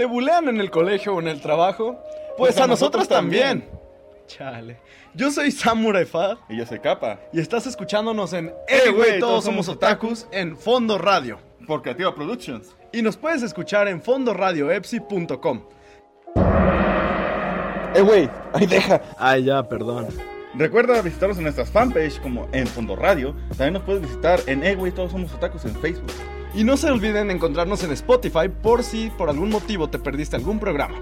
¿Te 0.00 0.06
bulean 0.06 0.48
en 0.48 0.62
el 0.62 0.70
colegio 0.70 1.14
o 1.14 1.20
en 1.20 1.28
el 1.28 1.42
trabajo? 1.42 2.02
Pues, 2.38 2.56
a, 2.56 2.66
nosotros, 2.66 3.06
también. 3.06 3.68
Chale. 4.26 4.80
Yo 5.12 5.30
soy 5.30 5.50
Samurai 5.50 6.06
Fa. 6.06 6.38
Y 6.48 6.56
yo 6.56 6.64
soy 6.64 6.78
Capa. 6.78 7.20
Y 7.34 7.38
estás 7.38 7.66
escuchándonos 7.66 8.32
en 8.32 8.50
Eh, 8.66 8.92
güey, 8.92 9.20
todos 9.20 9.44
somos 9.44 9.68
otakus 9.68 10.26
en 10.32 10.56
Fondo 10.56 10.96
Radio. 10.96 11.38
Por 11.66 11.82
Creativa 11.82 12.14
Productions. 12.14 12.74
Y 12.94 13.02
nos 13.02 13.18
puedes 13.18 13.42
escuchar 13.42 13.88
en 13.88 14.00
fondoradioepsi.com. 14.00 15.64
Eh, 17.94 18.00
güey, 18.00 18.30
ahí 18.54 18.64
deja. 18.64 19.02
Ay, 19.18 19.44
ya, 19.44 19.62
perdón. 19.68 20.08
Recuerda 20.54 21.02
visitarnos 21.02 21.36
en 21.36 21.42
nuestras 21.42 21.68
fanpage 21.68 22.18
como 22.22 22.48
en 22.52 22.66
Fondo 22.66 22.96
Radio. 22.96 23.34
También 23.50 23.74
nos 23.74 23.82
puedes 23.82 24.00
visitar 24.00 24.40
en 24.46 24.64
Eh, 24.64 24.76
güey, 24.76 24.92
todos 24.92 25.12
somos 25.12 25.30
otakus 25.34 25.66
en 25.66 25.76
Facebook. 25.76 26.10
Y 26.54 26.64
no 26.64 26.76
se 26.76 26.90
olviden 26.90 27.30
encontrarnos 27.30 27.84
en 27.84 27.92
Spotify 27.92 28.48
por 28.48 28.82
si 28.82 29.10
por 29.10 29.30
algún 29.30 29.50
motivo 29.50 29.88
te 29.88 29.98
perdiste 29.98 30.36
algún 30.36 30.58
programa. 30.58 30.98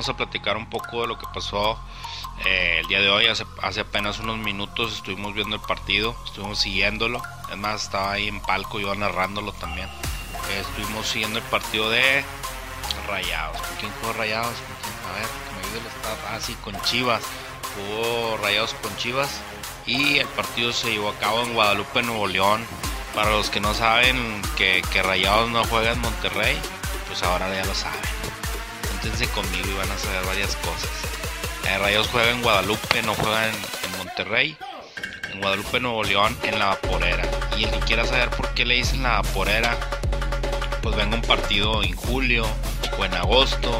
Vamos 0.00 0.14
a 0.14 0.16
platicar 0.16 0.56
un 0.56 0.64
poco 0.64 1.02
de 1.02 1.08
lo 1.08 1.18
que 1.18 1.26
pasó 1.26 1.78
eh, 2.46 2.78
el 2.80 2.86
día 2.86 3.02
de 3.02 3.10
hoy. 3.10 3.26
Hace, 3.26 3.44
apenas 3.82 4.18
unos 4.18 4.38
minutos 4.38 4.94
estuvimos 4.94 5.34
viendo 5.34 5.56
el 5.56 5.60
partido, 5.60 6.16
estuvimos 6.24 6.58
siguiéndolo. 6.58 7.20
Es 7.50 7.58
más, 7.58 7.82
estaba 7.82 8.12
ahí 8.12 8.26
en 8.26 8.40
palco, 8.40 8.80
yo 8.80 8.94
narrándolo 8.94 9.52
también. 9.52 9.88
Eh, 9.88 10.60
estuvimos 10.62 11.06
siguiendo 11.06 11.38
el 11.38 11.44
partido 11.44 11.90
de 11.90 12.24
Rayados. 13.08 13.60
¿Con 13.60 13.76
quién 13.76 13.92
jugó 14.00 14.14
Rayados? 14.14 14.54
¿Con 14.54 14.76
quién? 14.80 14.94
A 15.06 15.18
ver, 15.18 15.28
que 15.28 15.52
me 15.52 15.68
ayude 15.68 15.80
el 15.80 15.86
estado. 15.86 16.16
Ah, 16.30 16.62
con 16.64 16.82
Chivas. 16.84 17.22
Jugó 17.74 18.38
Rayados 18.38 18.72
con 18.80 18.96
Chivas. 18.96 19.42
Y 19.84 20.16
el 20.16 20.28
partido 20.28 20.72
se 20.72 20.92
llevó 20.92 21.10
a 21.10 21.18
cabo 21.18 21.42
en 21.42 21.52
Guadalupe, 21.52 22.02
Nuevo 22.02 22.26
León. 22.26 22.64
Para 23.14 23.32
los 23.32 23.50
que 23.50 23.60
no 23.60 23.74
saben 23.74 24.40
que 24.56 25.02
Rayados 25.02 25.50
no 25.50 25.62
juega 25.64 25.92
en 25.92 26.00
Monterrey, 26.00 26.58
pues 27.06 27.22
ahora 27.22 27.54
ya 27.54 27.66
lo 27.66 27.74
saben. 27.74 28.29
Conmigo 29.10 29.68
y 29.68 29.74
van 29.74 29.90
a 29.90 29.98
saber 29.98 30.24
varias 30.24 30.56
cosas. 30.56 30.88
Eh, 31.68 31.76
Rayados 31.76 32.08
juega 32.08 32.30
en 32.30 32.40
Guadalupe, 32.40 33.02
no 33.02 33.14
juega 33.14 33.48
en, 33.48 33.54
Monterrey. 33.98 34.56
En 35.30 35.40
Guadalupe, 35.40 35.78
Nuevo 35.78 36.02
León, 36.04 36.38
en 36.42 36.58
la 36.58 36.66
Vaporera. 36.66 37.28
Y 37.58 37.64
el 37.64 37.70
que 37.70 37.80
quiera 37.80 38.06
saber 38.06 38.30
por 38.30 38.54
qué 38.54 38.64
le 38.64 38.76
dicen 38.76 39.02
la 39.02 39.20
Vaporera, 39.20 39.76
pues 40.82 40.96
venga 40.96 41.16
un 41.16 41.22
partido 41.22 41.82
en 41.82 41.94
julio 41.94 42.46
o 42.98 43.04
en 43.04 43.12
agosto 43.12 43.78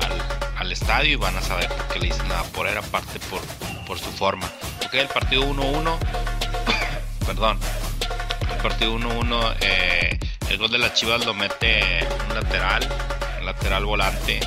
al, 0.00 0.58
al 0.58 0.72
estadio 0.72 1.10
y 1.10 1.16
van 1.16 1.36
a 1.36 1.42
saber 1.42 1.66
por 1.68 1.88
qué 1.88 1.98
le 1.98 2.06
dicen 2.06 2.28
la 2.28 2.42
Vaporera, 2.42 2.78
aparte 2.78 3.18
por, 3.28 3.40
por 3.84 3.98
su 3.98 4.12
forma. 4.12 4.46
Ok, 4.86 4.94
el 4.94 5.08
partido 5.08 5.42
1-1, 5.42 5.98
perdón, 7.26 7.58
el 8.48 8.56
partido 8.58 8.96
1-1, 8.96 9.56
eh, 9.60 10.20
el 10.50 10.58
gol 10.58 10.70
de 10.70 10.78
las 10.78 10.94
Chivas 10.94 11.26
lo 11.26 11.34
mete 11.34 12.06
un 12.28 12.34
lateral, 12.36 12.88
lateral 13.48 13.86
volante, 13.86 14.40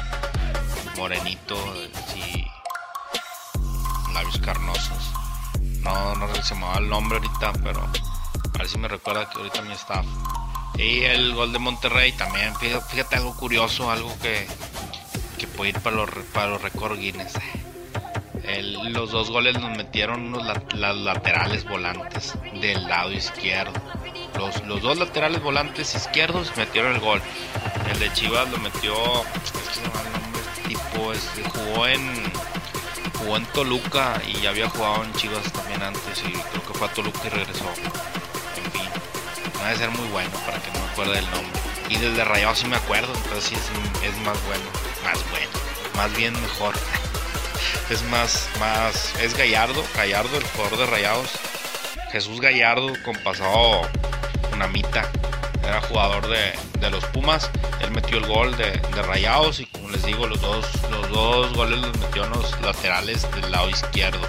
morenito, 0.96 1.58
sí, 2.14 2.46
labios 4.14 4.38
carnosos. 4.38 5.12
No, 5.82 6.14
no 6.18 6.28
se 6.44 6.54
me 6.54 6.66
va 6.68 6.78
el 6.78 6.88
nombre 6.88 7.18
ahorita, 7.18 7.52
pero 7.64 7.82
a 7.82 8.58
ver 8.60 8.68
si 8.70 8.78
me 8.78 8.88
recuerda 8.88 9.28
que 9.28 9.40
ahorita 9.40 9.64
mi 9.64 9.74
staff. 9.74 10.06
Y 10.78 11.02
el 11.06 11.34
gol 11.34 11.52
de 11.52 11.58
Monterrey 11.58 12.12
también, 12.12 12.56
fíjate, 12.58 13.16
algo 13.16 13.36
curioso, 13.36 13.90
algo 13.90 14.16
que, 14.22 14.46
que 15.40 15.48
puede 15.48 15.72
ir 15.72 15.80
para 15.80 15.96
los, 15.96 16.10
para 16.32 16.50
los 16.50 16.62
récords 16.62 17.00
Guinness. 17.00 17.34
Los 18.90 19.10
dos 19.12 19.32
goles 19.32 19.56
los 19.60 19.72
metieron 19.76 20.26
unos 20.28 20.46
la- 20.46 20.62
las 20.76 20.96
laterales 20.96 21.66
volantes 21.66 22.34
del 22.62 22.84
lado 22.88 23.12
izquierdo. 23.12 23.82
Los, 24.38 24.66
los 24.66 24.82
dos 24.82 24.98
laterales 24.98 25.42
volantes 25.42 25.96
izquierdos 25.96 26.56
metieron 26.58 26.94
el 26.94 27.00
gol. 27.00 27.22
El 27.92 28.00
de 28.00 28.12
Chivas 28.14 28.50
lo 28.50 28.58
metió. 28.58 28.94
el 29.22 30.40
este 30.40 30.70
tipo 30.70 31.14
jugó 31.54 31.88
en. 31.88 32.32
Jugó 33.20 33.38
en 33.38 33.46
Toluca 33.48 34.20
y 34.28 34.46
había 34.48 34.68
jugado 34.70 35.04
en 35.04 35.14
Chivas 35.14 35.52
también 35.52 35.84
antes. 35.84 36.20
Y 36.20 36.32
creo 36.32 36.66
que 36.66 36.74
fue 36.74 36.88
a 36.88 36.92
Toluca 36.92 37.20
y 37.26 37.30
regresó. 37.30 37.66
En 38.58 38.72
fin. 38.72 38.90
Debe 39.60 39.78
ser 39.78 39.90
muy 39.92 40.08
bueno 40.10 40.32
para 40.46 40.60
que 40.60 40.72
no 40.72 40.80
me 40.80 40.92
acuerde 40.92 41.14
del 41.14 41.32
nombre. 41.32 41.60
Y 41.90 41.98
del 41.98 42.16
de 42.16 42.24
Rayado 42.24 42.56
sí 42.56 42.68
me 42.68 42.78
acuerdo, 42.78 43.14
entonces 43.14 43.44
sí 43.44 43.56
es, 43.56 44.10
es 44.10 44.18
más 44.22 44.38
bueno. 44.46 44.64
Más 45.04 45.30
bueno. 45.30 45.52
Más 45.96 46.16
bien 46.16 46.34
mejor. 46.42 46.74
Es 47.90 48.02
más, 48.04 48.48
más, 48.58 49.14
es 49.20 49.36
Gallardo, 49.38 49.84
Gallardo, 49.96 50.38
el 50.38 50.44
jugador 50.46 50.80
de 50.80 50.86
Rayados. 50.86 51.30
Jesús 52.12 52.40
Gallardo, 52.40 52.94
con 53.04 53.16
pasado 53.18 53.82
una 54.62 54.68
mitad. 54.72 55.06
Era 55.64 55.82
jugador 55.82 56.28
de, 56.28 56.54
de 56.80 56.92
los 56.92 57.04
Pumas. 57.06 57.50
Él 57.82 57.92
metió 57.92 58.18
el 58.18 58.28
gol 58.28 58.56
de, 58.58 58.72
de 58.72 59.02
Rayados 59.02 59.60
y 59.60 59.66
como 59.66 59.90
les 59.90 60.04
digo, 60.06 60.28
los 60.28 60.40
dos, 60.42 60.66
los 60.92 61.10
dos 61.10 61.54
goles 61.54 61.80
los 61.80 61.98
metió 61.98 62.26
en 62.26 62.32
los 62.32 62.62
laterales 62.62 63.28
del 63.32 63.52
lado 63.52 63.70
izquierdo. 63.70 64.22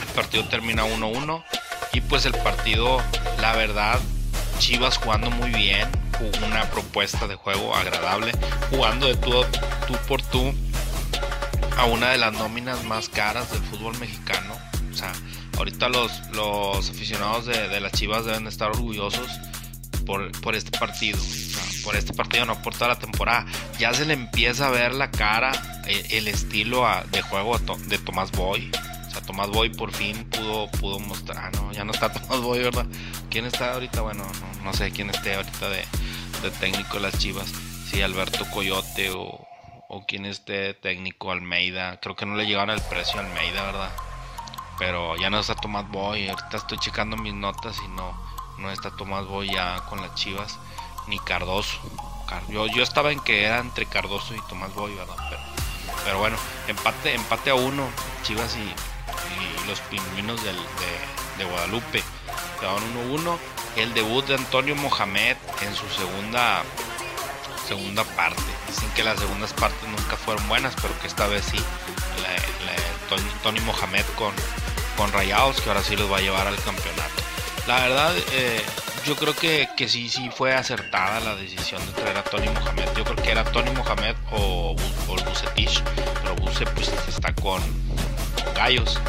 El 0.00 0.08
partido 0.14 0.44
termina 0.48 0.84
1-1 0.84 1.42
y 1.92 2.00
pues 2.02 2.26
el 2.26 2.34
partido, 2.34 3.02
la 3.40 3.54
verdad, 3.54 3.98
Chivas 4.58 4.98
jugando 4.98 5.30
muy 5.30 5.50
bien, 5.50 5.88
una 6.46 6.64
propuesta 6.70 7.26
de 7.26 7.36
juego 7.36 7.74
agradable, 7.74 8.32
jugando 8.68 9.06
de 9.06 9.16
tú, 9.16 9.30
tú 9.86 9.94
por 10.06 10.20
tú 10.20 10.52
a 11.78 11.86
una 11.86 12.10
de 12.10 12.18
las 12.18 12.34
nóminas 12.34 12.84
más 12.84 13.08
caras 13.08 13.50
del 13.50 13.62
fútbol 13.62 13.98
mexicano. 13.98 14.54
Ahorita 15.60 15.90
los, 15.90 16.10
los 16.30 16.88
aficionados 16.88 17.46
de, 17.46 17.68
de 17.68 17.80
las 17.80 17.92
Chivas 17.92 18.24
deben 18.24 18.44
de 18.44 18.50
estar 18.50 18.70
orgullosos 18.70 19.28
por, 20.06 20.32
por 20.40 20.54
este 20.54 20.76
partido. 20.78 21.18
Por 21.84 21.96
este 21.96 22.12
partido, 22.12 22.44
no 22.46 22.60
por 22.62 22.74
toda 22.74 22.88
la 22.88 22.98
temporada. 22.98 23.46
Ya 23.78 23.92
se 23.94 24.04
le 24.04 24.14
empieza 24.14 24.66
a 24.66 24.70
ver 24.70 24.94
la 24.94 25.10
cara, 25.10 25.52
el, 25.86 26.04
el 26.10 26.28
estilo 26.28 26.86
de 27.10 27.22
juego 27.22 27.58
de 27.58 27.98
Tomás 27.98 28.32
Boy. 28.32 28.70
O 29.06 29.10
sea, 29.10 29.20
Tomás 29.22 29.50
Boy 29.50 29.70
por 29.70 29.92
fin 29.92 30.24
pudo, 30.30 30.70
pudo 30.72 30.98
mostrar. 30.98 31.54
No, 31.56 31.72
ya 31.72 31.84
no 31.84 31.92
está 31.92 32.10
Tomás 32.12 32.40
Boy, 32.40 32.60
¿verdad? 32.60 32.86
¿Quién 33.30 33.46
está 33.46 33.74
ahorita? 33.74 34.00
Bueno, 34.00 34.24
no, 34.64 34.72
sé 34.72 34.90
quién 34.90 35.10
esté 35.10 35.34
ahorita 35.34 35.68
de, 35.68 35.84
de 36.42 36.50
técnico 36.58 36.94
de 36.94 37.00
las 37.00 37.18
Chivas. 37.18 37.52
Si 37.90 38.00
Alberto 38.00 38.46
Coyote 38.50 39.10
o, 39.10 39.46
o 39.88 40.04
quién 40.06 40.24
esté 40.24 40.72
técnico 40.74 41.32
Almeida. 41.32 41.98
Creo 42.00 42.16
que 42.16 42.24
no 42.24 42.36
le 42.36 42.46
llegaron 42.46 42.70
el 42.70 42.82
precio 42.82 43.20
a 43.20 43.24
Almeida, 43.24 43.62
¿verdad? 43.64 43.90
Pero 44.80 45.14
ya 45.18 45.28
no 45.30 45.38
está 45.38 45.54
Tomás 45.54 45.86
Boy. 45.90 46.28
Ahorita 46.28 46.56
estoy 46.56 46.78
checando 46.78 47.16
mis 47.18 47.34
notas 47.34 47.76
y 47.84 47.88
no, 47.88 48.12
no 48.58 48.70
está 48.72 48.90
Tomás 48.90 49.26
Boy 49.26 49.52
ya 49.52 49.82
con 49.90 50.00
las 50.00 50.14
Chivas. 50.14 50.58
Ni 51.06 51.18
Cardoso. 51.20 51.78
Car- 52.26 52.42
Yo, 52.48 52.66
yo 52.66 52.82
estaba 52.82 53.12
en 53.12 53.20
que 53.20 53.44
era 53.44 53.58
entre 53.58 53.84
Cardoso 53.86 54.34
y 54.34 54.40
Tomás 54.48 54.74
Boy, 54.74 54.94
¿verdad? 54.94 55.16
Pero, 55.28 55.40
pero 56.04 56.18
bueno, 56.18 56.36
empate, 56.66 57.14
empate 57.14 57.50
a 57.50 57.54
uno. 57.54 57.86
Chivas 58.24 58.56
y, 58.56 58.74
los 59.68 59.78
pingüinos 59.82 60.42
del- 60.42 60.56
de, 61.38 61.44
Guadalupe. 61.44 62.02
Quedaron 62.58 62.82
1-1. 63.12 63.38
El 63.76 63.94
debut 63.94 64.24
de 64.26 64.34
Antonio 64.34 64.74
Mohamed 64.76 65.36
en 65.62 65.74
su 65.74 65.88
segunda 65.90 66.62
segunda 67.68 68.02
parte. 68.04 68.42
Dicen 68.66 68.90
que 68.94 69.04
las 69.04 69.18
segundas 69.20 69.52
partes 69.52 69.88
nunca 69.88 70.16
fueron 70.16 70.46
buenas, 70.48 70.74
pero 70.80 70.98
que 71.00 71.06
esta 71.06 71.26
vez 71.28 71.44
sí. 71.44 71.62
Tony 73.42 73.60
Mohamed 73.60 74.04
con, 74.16 74.32
con 75.00 75.10
Rayados, 75.12 75.62
que 75.62 75.70
ahora 75.70 75.82
sí 75.82 75.96
los 75.96 76.12
va 76.12 76.18
a 76.18 76.20
llevar 76.20 76.46
al 76.46 76.56
campeonato. 76.56 77.22
La 77.66 77.80
verdad, 77.80 78.14
eh, 78.32 78.60
yo 79.06 79.16
creo 79.16 79.34
que, 79.34 79.66
que 79.74 79.88
sí, 79.88 80.10
sí 80.10 80.28
fue 80.28 80.52
acertada 80.52 81.20
la 81.20 81.36
decisión 81.36 81.80
de 81.86 81.92
traer 81.92 82.18
a 82.18 82.22
Tony 82.22 82.50
Mohamed. 82.50 82.84
Yo 82.94 83.04
creo 83.04 83.16
que 83.16 83.30
era 83.30 83.42
Tony 83.44 83.70
Mohamed 83.70 84.14
o, 84.30 84.76
o 85.08 85.16
Bucetich, 85.24 85.82
pero 86.22 86.36
está 87.08 87.32
con, 87.32 87.62
Gallos. 88.54 89.00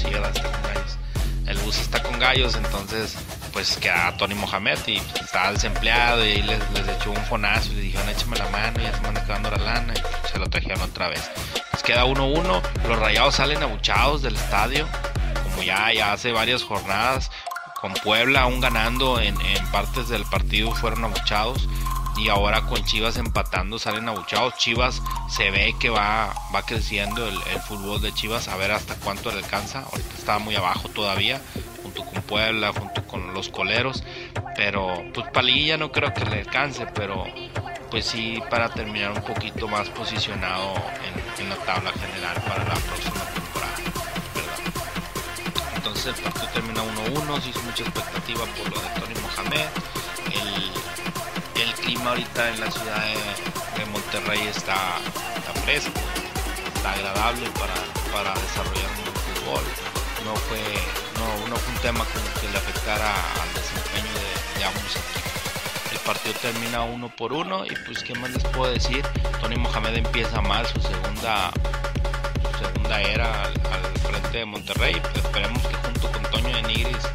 Sí. 0.00 0.08
Está 0.08 0.32
con 0.42 0.62
Gallos. 0.62 0.98
El 1.46 1.58
bus 1.58 1.78
está 1.78 2.02
con 2.02 2.18
Gallos, 2.18 2.56
entonces 2.56 3.16
pues 3.52 3.76
queda 3.76 4.16
Tony 4.16 4.34
Mohamed 4.34 4.78
y 4.88 4.96
estaba 4.96 5.52
desempleado 5.52 6.26
y 6.26 6.32
ahí 6.32 6.42
les, 6.42 6.60
echó 6.96 7.12
un 7.12 7.24
fonazo 7.26 7.70
y 7.72 7.76
le 7.76 7.80
dijeron 7.82 8.08
échame 8.08 8.36
la 8.38 8.48
mano 8.48 8.80
y 8.80 8.82
ya 8.82 8.92
se 8.92 9.00
van 9.02 9.16
acabando 9.16 9.52
la 9.52 9.58
lana 9.58 9.94
y 9.94 10.28
se 10.28 10.38
lo 10.40 10.50
trajeron 10.50 10.82
otra 10.82 11.08
vez. 11.08 11.30
Pues 11.70 11.84
queda 11.84 12.04
1-1, 12.06 12.60
los 12.88 12.98
rayados 12.98 13.36
salen 13.36 13.62
abuchados 13.62 14.22
del 14.22 14.34
estadio, 14.34 14.88
ya, 15.62 15.92
ya 15.92 16.12
hace 16.12 16.32
varias 16.32 16.62
jornadas, 16.62 17.30
con 17.80 17.94
Puebla 17.94 18.42
aún 18.42 18.60
ganando 18.60 19.20
en, 19.20 19.36
partes 19.70 20.08
del 20.08 20.24
partido 20.24 20.74
fueron 20.74 21.04
abuchados 21.04 21.68
y 22.16 22.28
ahora 22.28 22.62
con 22.62 22.82
Chivas 22.84 23.16
empatando 23.16 23.78
salen 23.78 24.08
abuchados. 24.08 24.56
Chivas 24.56 25.00
se 25.28 25.50
ve 25.50 25.76
que 25.78 25.88
va, 25.88 26.34
va 26.52 26.62
creciendo 26.62 27.28
el, 27.28 27.38
fútbol 27.60 28.00
de 28.00 28.12
Chivas, 28.12 28.48
a 28.48 28.56
ver 28.56 28.72
hasta 28.72 28.96
cuánto 28.96 29.30
le 29.30 29.38
alcanza. 29.38 29.84
Ahorita 29.84 30.14
está 30.16 30.38
muy 30.40 30.56
abajo 30.56 30.88
todavía, 30.88 31.40
junto 31.82 32.04
con 32.04 32.20
Puebla, 32.22 32.72
junto 32.72 33.06
con 33.06 33.32
los 33.34 33.48
coleros. 33.48 34.02
Pero 34.56 35.04
pues 35.14 35.28
Palilla 35.28 35.76
no 35.76 35.92
creo 35.92 36.12
que 36.12 36.24
le 36.24 36.40
alcance, 36.40 36.86
pero 36.86 37.24
pues 37.90 38.06
sí 38.06 38.42
para 38.50 38.68
terminar 38.70 39.12
un 39.12 39.22
poquito 39.22 39.68
más 39.68 39.88
posicionado 39.90 40.74
en, 41.38 41.48
la 41.48 41.56
tabla 41.56 41.92
general 41.92 42.42
para 42.42 42.64
la 42.64 42.74
próxima. 42.74 43.17
El 46.06 46.14
partido 46.14 46.46
termina 46.54 46.80
1-1, 46.80 47.42
se 47.42 47.50
hizo 47.50 47.60
mucha 47.62 47.82
expectativa 47.82 48.44
por 48.44 48.72
lo 48.72 48.80
de 48.80 48.88
Tony 49.00 49.14
Mohamed. 49.20 49.66
El, 51.56 51.74
clima 51.74 52.10
ahorita 52.10 52.50
en 52.50 52.60
la 52.60 52.70
ciudad 52.70 53.04
de, 53.76 53.86
Monterrey 53.86 54.46
está, 54.46 54.76
fresco, 55.64 55.90
está 56.74 56.92
agradable 56.92 57.48
para, 57.50 57.74
para 58.12 58.40
desarrollar 58.40 58.90
un 58.98 59.12
fútbol. 59.34 59.62
No 60.24 60.36
fue, 60.36 60.62
no, 61.48 61.56
fue 61.56 61.74
un 61.74 61.80
tema 61.80 62.06
que 62.40 62.48
le 62.48 62.58
afectara 62.58 63.12
al 63.42 63.54
desempeño 63.54 64.12
de, 64.56 64.64
ambos 64.64 64.96
equipos. 64.96 65.92
El 65.92 65.98
partido 66.00 66.34
termina 66.40 66.82
uno 66.82 67.08
por 67.08 67.32
uno 67.32 67.66
y 67.66 67.74
pues 67.86 68.02
qué 68.02 68.14
más 68.14 68.30
les 68.30 68.44
puedo 68.44 68.72
decir. 68.72 69.04
Tony 69.40 69.56
Mohamed 69.56 69.96
empieza 69.96 70.40
mal 70.40 70.66
su 70.66 70.80
segunda 70.80 71.50
segunda 72.58 73.00
era 73.00 73.42
al, 73.44 73.52
frente 73.52 73.97
de 74.32 74.44
Monterrey. 74.44 75.00
Esperemos 75.14 75.62
que 75.66 75.74
junto 75.76 76.12
con 76.12 76.22
Toño 76.30 76.54
de 76.56 76.62
Nigris 76.62 77.08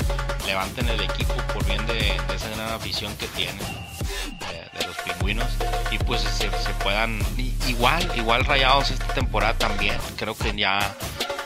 levanten 0.45 0.88
el 0.89 1.02
equipo 1.02 1.34
por 1.54 1.65
bien 1.65 1.86
de, 1.86 2.15
esa 2.34 2.49
gran 2.56 2.71
afición 2.73 3.15
que 3.17 3.28
tienen 3.28 3.58
de, 3.60 4.86
los 4.86 4.97
pingüinos. 4.97 5.49
Y 5.91 5.97
pues 5.99 6.21
se, 6.21 6.49
puedan 6.84 7.19
igual 7.67 8.10
igual 8.15 8.45
rayados 8.45 8.91
esta 8.91 9.13
temporada 9.13 9.54
también. 9.58 9.97
Creo 10.17 10.36
que 10.36 10.56
ya 10.56 10.95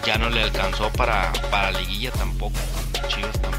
ya 0.05 0.17
no 0.17 0.29
le 0.29 0.43
alcanzó 0.43 0.89
para 0.93 1.31
para 1.51 1.71
liguilla 1.71 2.11
tampoco. 2.11 2.59
Chivas 3.07 3.39
tampoco 3.41 3.56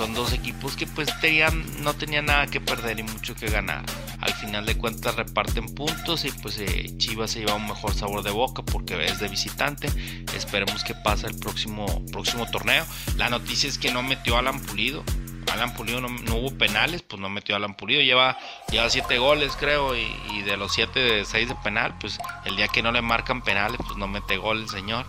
son 0.00 0.14
dos 0.14 0.32
equipos 0.32 0.76
que 0.76 0.86
pues 0.86 1.10
tenían 1.20 1.62
no 1.82 1.92
tenían 1.92 2.24
nada 2.24 2.46
que 2.46 2.58
perder 2.58 2.98
y 2.98 3.02
mucho 3.02 3.34
que 3.34 3.50
ganar 3.50 3.84
al 4.22 4.32
final 4.32 4.64
de 4.64 4.74
cuentas 4.78 5.14
reparten 5.14 5.74
puntos 5.74 6.24
y 6.24 6.30
pues 6.30 6.58
eh, 6.58 6.96
Chivas 6.96 7.32
se 7.32 7.40
lleva 7.40 7.52
un 7.52 7.66
mejor 7.66 7.92
sabor 7.92 8.22
de 8.22 8.30
boca 8.30 8.62
porque 8.62 9.04
es 9.04 9.20
de 9.20 9.28
visitante 9.28 9.88
esperemos 10.34 10.84
que 10.84 10.94
pase 10.94 11.26
el 11.26 11.38
próximo 11.38 12.02
próximo 12.12 12.50
torneo 12.50 12.86
la 13.18 13.28
noticia 13.28 13.68
es 13.68 13.76
que 13.76 13.92
no 13.92 14.02
metió 14.02 14.36
a 14.36 14.38
Alan 14.38 14.58
Pulido 14.60 15.04
Alan 15.52 15.74
Pulido 15.74 16.00
no, 16.00 16.08
hubo 16.36 16.56
penales, 16.56 17.02
pues 17.02 17.20
no 17.20 17.28
metió 17.28 17.56
a 17.56 17.58
Alan 17.58 17.74
Pulido. 17.74 18.00
Lleva, 18.02 18.38
lleva 18.70 18.88
siete 18.88 19.18
goles, 19.18 19.56
creo, 19.58 19.96
y, 19.96 20.42
de 20.42 20.56
los 20.56 20.72
siete, 20.72 21.24
seis 21.24 21.48
de 21.48 21.56
penal, 21.56 21.96
pues 21.98 22.20
el 22.44 22.54
día 22.54 22.68
que 22.68 22.84
no 22.84 22.92
le 22.92 23.02
marcan 23.02 23.42
penales, 23.42 23.80
pues 23.84 23.96
no 23.96 24.06
mete 24.06 24.36
gol 24.36 24.62
el 24.62 24.68
señor. 24.68 25.06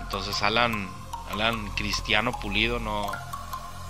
Entonces 0.00 0.42
Alan, 0.42 0.88
Alan 1.30 1.70
Cristiano 1.76 2.32
Pulido 2.40 2.80
no, 2.80 3.12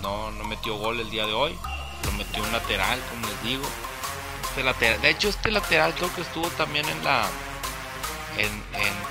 no, 0.05 0.31
metió 0.47 0.75
gol 0.75 0.99
el 0.99 1.09
día 1.09 1.25
de 1.25 1.33
hoy. 1.33 1.57
Lo 2.05 2.11
metió 2.13 2.43
un 2.43 2.51
lateral, 2.51 2.99
como 3.09 3.27
les 3.27 3.43
digo. 3.43 3.65
Este 4.49 4.63
lateral, 4.63 5.01
de 5.01 5.09
hecho, 5.09 5.29
este 5.29 5.51
lateral 5.51 5.93
creo 5.95 6.13
que 6.13 6.21
estuvo 6.21 6.47
también 6.49 6.87
en 6.87 7.03
la. 7.03 7.27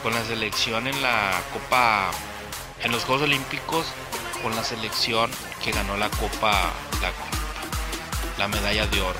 con 0.02 0.14
la 0.14 0.24
selección 0.24 0.86
en 0.86 1.02
la 1.02 1.40
Copa. 1.52 2.10
En 2.82 2.92
los 2.92 3.04
Juegos 3.04 3.24
Olímpicos 3.24 3.86
con 4.42 4.54
la 4.54 4.62
selección 4.62 5.30
que 5.62 5.72
ganó 5.72 5.96
la 5.96 6.10
Copa, 6.10 6.70
la, 8.36 8.46
medalla 8.48 8.86
de 8.86 9.00
oro. 9.00 9.18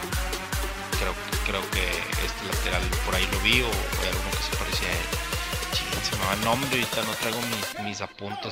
Creo, 0.99 1.15
creo 1.47 1.71
que 1.71 1.89
este 2.25 2.45
lateral 2.47 2.83
por 3.07 3.15
ahí 3.15 3.27
lo 3.33 3.41
vi 3.41 3.63
o, 3.63 3.67
hay 3.67 4.09
alguno 4.09 4.31
que 4.31 4.43
se 4.43 4.57
parecía 4.57 4.89
a 4.89 4.93
él. 4.93 5.07
se 6.03 6.17
me 6.17 6.45
nombre, 6.45 6.69
ahorita 6.69 7.03
no 7.05 7.13
traigo 7.15 7.39
mis, 7.41 8.01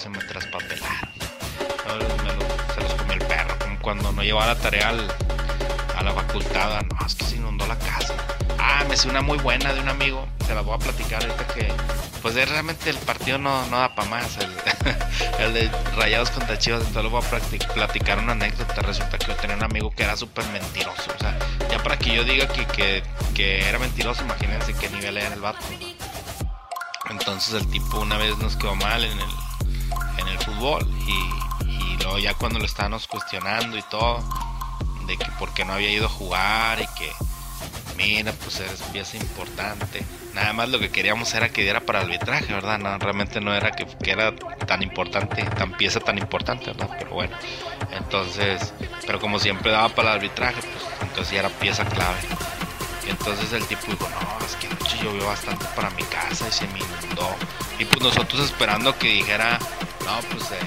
me 0.09 0.19
traspapelaron. 0.25 1.13
se 1.85 2.37
los 2.37 2.42
cuando 3.83 4.13
no 4.13 4.23
llevaba 4.23 4.47
la 4.47 4.57
tarea 4.59 4.91
a 4.91 6.03
la 6.03 6.13
facultad, 6.13 6.83
no, 6.83 7.07
es 7.07 7.15
que 7.15 7.25
se 7.25 7.37
inundó 7.37 7.67
la 7.67 7.79
casa. 7.79 8.15
Ah, 8.59 8.85
me 8.89 8.95
hice 8.95 9.09
una 9.09 9.21
muy 9.21 9.39
buena 9.39 9.73
de 9.75 9.81
un 9.81 9.89
amigo, 9.89 10.27
se 10.47 10.55
la 10.55 10.63
voy 10.63 10.77
a 10.77 10.79
platicar 10.79 11.23
ahorita 11.23 11.47
que 11.49 11.73
pues 12.23 12.37
realmente 12.37 12.89
el 12.89 12.97
partido 12.99 13.37
no, 13.37 13.67
no 13.67 13.79
da 13.79 13.95
para 13.95 14.09
más. 14.09 14.39
El, 15.41 15.55
de 15.55 15.71
Rayados 15.97 16.31
contra 16.31 16.57
Chivas, 16.57 16.81
entonces 16.81 17.03
lo 17.03 17.11
voy 17.11 17.23
a 17.23 17.75
platicar 17.75 18.19
una 18.19 18.33
anécdota. 18.33 18.81
Resulta 18.83 19.19
que 19.19 19.27
yo 19.27 19.35
tenía 19.37 19.57
un 19.57 19.65
amigo 19.65 19.91
que 19.91 20.05
era 20.05 20.17
súper 20.17 20.45
mentiroso. 20.47 21.13
O 21.15 21.19
sea, 21.19 21.37
ya 21.69 21.83
para 21.83 21.99
que 21.99 22.15
yo 22.15 22.23
diga 22.23 22.47
que, 22.47 23.03
que, 23.35 23.69
era 23.69 23.79
mentiroso, 23.81 24.23
imagínense 24.23 24.73
qué 24.75 24.89
nivel 24.91 25.17
era 25.17 25.35
el 25.35 25.41
vato. 25.41 25.65
Entonces 27.11 27.55
el 27.55 27.69
tipo 27.71 27.99
una 27.99 28.17
vez 28.17 28.39
nos 28.39 28.57
quedó 28.57 28.77
mal 28.77 29.03
en 29.03 29.19
el, 29.19 29.31
en 30.19 30.29
el 30.29 30.39
fútbol 30.39 30.89
y 31.07 31.52
luego 32.03 32.19
ya 32.19 32.35
cuando 32.35 32.59
lo 32.59 32.65
estábamos 32.65 33.07
cuestionando 33.07 33.77
y 33.77 33.83
todo, 33.83 34.23
de 35.07 35.17
que 35.17 35.31
por 35.39 35.53
qué 35.55 35.65
no 35.65 35.75
había 35.75 35.91
ido 35.91 36.07
a 36.07 36.11
jugar 36.11 36.81
y 36.81 36.87
que 36.99 37.11
mira, 37.97 38.33
pues 38.33 38.61
eres 38.61 38.83
pieza 38.93 39.17
importante. 39.17 40.05
Nada 40.35 40.53
más 40.53 40.69
lo 40.69 40.79
que 40.79 40.91
queríamos 40.91 41.33
era 41.35 41.51
que 41.51 41.63
diera 41.63 41.81
para 41.81 42.01
arbitraje, 42.01 42.53
¿verdad? 42.53 42.79
No, 42.79 42.97
realmente 42.99 43.41
no 43.41 43.55
era 43.55 43.73
que, 43.73 43.87
era 44.11 44.35
tan 44.35 44.83
importante, 44.83 45.43
tan 45.43 45.73
pieza 45.73 46.01
tan 46.01 46.19
importante, 46.19 46.67
¿verdad? 46.67 46.91
Pero 46.99 47.11
bueno, 47.11 47.37
entonces, 47.93 48.73
pero 49.07 49.21
como 49.21 49.39
siempre 49.39 49.71
daba 49.71 49.89
para 49.91 50.11
el 50.11 50.17
arbitraje, 50.17 50.61
pues 50.63 50.85
entonces 51.03 51.39
era 51.39 51.49
pieza 51.49 51.85
clave. 51.85 52.19
Y 53.07 53.11
entonces 53.11 53.53
el 53.53 53.67
tipo 53.67 53.91
dijo, 53.91 54.09
no, 54.09 54.47
es 54.47 54.57
que 54.57 54.69
anoche 54.69 54.99
llovió 55.03 55.27
bastante 55.27 55.65
para 55.77 55.91
mi 55.91 56.03
casa 56.05 56.49
y 56.49 56.53
se 56.53 56.67
me 56.69 56.79
inundó. 56.79 57.35
Y 57.79 57.85
pues 57.85 58.01
nosotros 58.01 58.41
esperando 58.43 58.97
que 58.97 59.09
dijera, 59.09 59.59
no, 60.05 60.21
pues 60.31 60.51
eh, 60.53 60.67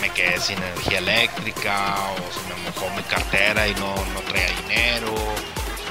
me 0.00 0.10
quedé 0.10 0.40
sin 0.40 0.58
energía 0.58 0.98
eléctrica 0.98 1.96
o 2.12 2.32
se 2.32 2.40
me 2.48 2.70
mojó 2.70 2.88
mi 2.96 3.02
cartera 3.02 3.68
y 3.68 3.74
no, 3.74 3.94
no 4.14 4.20
traía 4.28 4.48
dinero 4.62 5.14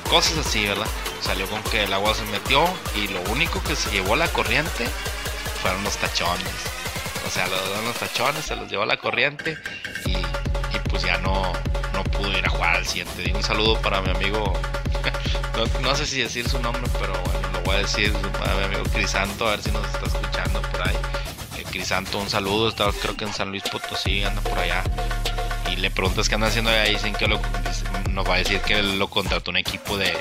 cosas 0.10 0.38
así, 0.38 0.66
¿verdad? 0.66 0.88
Salió 1.22 1.48
con 1.48 1.62
que 1.64 1.84
el 1.84 1.94
agua 1.94 2.14
se 2.14 2.24
metió 2.26 2.64
y 2.96 3.08
lo 3.10 3.22
único 3.32 3.62
que 3.64 3.76
se 3.76 3.92
llevó 3.92 4.16
la 4.16 4.28
corriente 4.30 4.88
fueron 5.62 5.84
los 5.84 5.98
tachones. 5.98 6.48
O 7.26 7.30
sea, 7.30 7.48
los, 7.48 7.84
los 7.84 7.96
tachones 7.98 8.46
se 8.46 8.56
los 8.56 8.70
llevó 8.70 8.86
la 8.86 8.98
corriente 8.98 9.58
y, 10.06 10.16
pues 10.90 11.04
ya 11.04 11.18
no, 11.18 11.52
no 11.94 12.04
pudo 12.06 12.38
ir 12.38 12.46
a 12.46 12.50
jugar 12.50 12.78
al 12.78 12.86
siguiente 12.86 13.22
día. 13.22 13.36
Un 13.36 13.44
saludo 13.44 13.80
para 13.82 14.02
mi 14.02 14.12
amigo, 14.12 14.54
no, 15.82 15.96
sé 15.96 16.06
si 16.06 16.22
decir 16.22 16.48
su 16.48 16.60
nombre, 16.60 16.84
pero 17.00 17.14
bueno, 17.14 17.50
lo 17.54 17.62
voy 17.62 17.76
a 17.76 17.80
decir 17.80 18.14
a 18.16 18.56
mi 18.56 18.64
amigo 18.64 18.84
Crisanto, 18.94 19.48
a 19.48 19.52
ver 19.52 19.62
si 19.62 19.72
nos 19.72 19.86
está 19.88 20.06
escuchando 20.06 20.62
por 20.62 20.88
ahí. 20.88 20.96
Crisanto, 21.78 22.18
un 22.18 22.28
saludo, 22.28 22.70
estaba 22.70 22.92
creo 22.92 23.16
que 23.16 23.26
en 23.26 23.34
San 23.34 23.50
Luis 23.50 23.62
Potosí, 23.62 24.24
anda 24.24 24.42
por 24.42 24.58
allá 24.58 24.84
y 25.72 25.76
le 25.76 25.92
preguntas 25.92 26.28
qué 26.28 26.34
anda 26.34 26.48
haciendo 26.48 26.72
ahí, 26.72 26.94
dicen 26.94 27.14
que 27.14 27.28
lo, 27.28 27.40
nos 28.10 28.28
va 28.28 28.34
a 28.34 28.38
decir 28.40 28.60
que 28.62 28.82
lo 28.82 29.08
contrató 29.12 29.52
un 29.52 29.58
equipo 29.58 29.96
de 29.96 30.12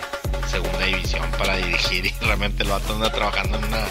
segunda 0.50 0.84
división 0.84 1.24
para 1.38 1.56
dirigir 1.56 2.04
y 2.04 2.10
realmente 2.20 2.62
lo 2.62 2.74
anda 2.74 3.10
trabajando 3.10 3.56
en 3.56 3.64
una, 3.64 3.86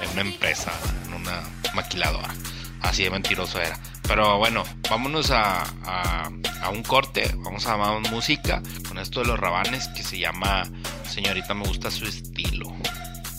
en 0.00 0.10
una 0.12 0.20
empresa, 0.22 0.72
en 1.04 1.12
una 1.12 1.42
maquiladora. 1.74 2.34
Así 2.80 3.04
de 3.04 3.10
mentiroso 3.10 3.60
era. 3.60 3.78
Pero 4.08 4.38
bueno, 4.38 4.64
vámonos 4.88 5.30
a, 5.32 5.64
a, 5.84 6.30
a 6.62 6.70
un 6.70 6.82
corte, 6.82 7.30
vamos 7.36 7.66
a 7.66 7.76
más 7.76 8.10
música 8.10 8.62
con 8.88 8.98
esto 8.98 9.20
de 9.20 9.26
los 9.26 9.38
rabanes 9.38 9.86
que 9.88 10.02
se 10.02 10.18
llama 10.18 10.64
Señorita 11.06 11.52
me 11.52 11.66
gusta 11.66 11.90
su 11.90 12.06
estilo. 12.06 12.74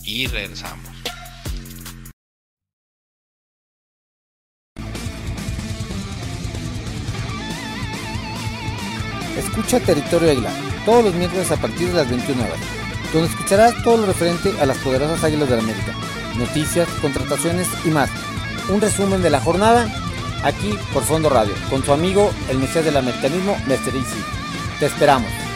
Y 0.03 0.27
regresamos. 0.27 0.85
Escucha 9.37 9.79
Territorio 9.79 10.31
Águila 10.31 10.51
todos 10.85 11.05
los 11.05 11.13
miércoles 11.13 11.51
a 11.51 11.57
partir 11.57 11.89
de 11.89 11.95
las 11.95 12.09
21 12.09 12.41
horas, 12.43 12.59
donde 13.13 13.29
escucharás 13.29 13.83
todo 13.83 13.97
lo 13.97 14.05
referente 14.07 14.53
a 14.59 14.65
las 14.65 14.77
poderosas 14.77 15.23
Águilas 15.23 15.49
de 15.49 15.55
la 15.57 15.61
América, 15.61 15.93
noticias, 16.37 16.87
contrataciones 17.01 17.67
y 17.85 17.89
más. 17.89 18.09
Un 18.69 18.81
resumen 18.81 19.21
de 19.21 19.29
la 19.29 19.39
jornada 19.39 19.87
aquí 20.43 20.77
por 20.93 21.03
Fondo 21.03 21.29
Radio, 21.29 21.53
con 21.69 21.83
su 21.83 21.91
amigo 21.93 22.31
el 22.49 22.57
Mesías 22.57 22.85
del 22.85 22.97
Americanismo. 22.97 23.55
Easy. 23.67 24.23
Te 24.79 24.87
esperamos. 24.87 25.46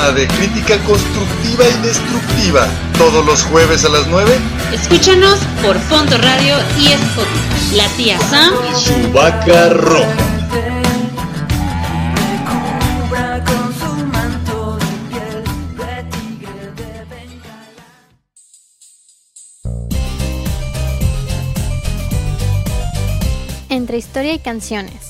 Programa 0.00 0.12
de 0.12 0.26
crítica 0.28 0.78
constructiva 0.84 1.64
y 1.68 1.86
destructiva. 1.86 2.66
Todos 2.96 3.24
los 3.24 3.42
jueves 3.44 3.84
a 3.84 3.88
las 3.90 4.06
9. 4.06 4.38
Escúchanos 4.72 5.38
por 5.62 5.78
Fondo 5.78 6.16
Radio 6.18 6.56
y 6.78 6.88
Spotify. 6.88 7.76
La 7.76 7.88
tía 7.96 8.18
Sam 8.18 8.54
y 8.70 8.80
su 8.80 9.12
vaca 9.12 9.68
roja. 9.70 10.06
Entre 23.68 23.98
historia 23.98 24.34
y 24.34 24.38
canciones. 24.38 25.09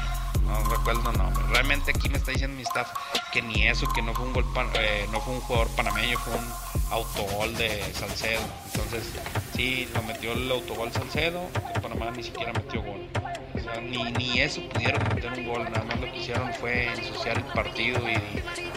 No 0.46 0.64
recuerdo 0.70 1.10
el 1.10 1.18
nombre. 1.18 1.44
Realmente 1.50 1.92
aquí 1.96 2.10
me 2.10 2.18
está 2.18 2.30
diciendo 2.30 2.56
mi 2.56 2.62
staff 2.62 2.92
que 3.34 3.42
ni 3.42 3.68
eso, 3.68 3.88
que 3.92 4.04
no 4.04 4.14
fue 4.14 4.26
un 4.26 4.34
gol 4.34 4.46
eh, 4.76 5.08
no 5.12 5.20
fue 5.22 5.34
un 5.34 5.42
jugador 5.42 5.68
panameño, 5.70 6.20
fue 6.20 6.36
un 6.36 6.48
autogol 6.92 7.58
de 7.58 7.92
Salcedo. 7.96 8.42
Entonces, 8.72 9.14
sí, 9.56 9.90
lo 9.96 10.04
metió 10.04 10.34
el 10.34 10.52
autogol 10.52 10.92
Salcedo, 10.92 11.42
que 11.74 11.80
Panamá 11.80 12.12
ni 12.12 12.22
siquiera 12.22 12.54
metió 12.54 12.84
gol. 12.84 13.10
O 13.56 13.60
sea, 13.60 13.82
ni, 13.82 14.04
ni 14.12 14.42
eso 14.42 14.62
pudieron 14.70 15.02
meter 15.16 15.34
un 15.40 15.48
gol, 15.48 15.64
nada 15.64 15.86
más 15.86 16.00
lo 16.00 16.12
que 16.12 16.20
hicieron 16.20 16.54
fue 16.54 16.94
ensuciar 16.94 17.38
el 17.38 17.46
partido 17.46 17.98
y 18.08 18.14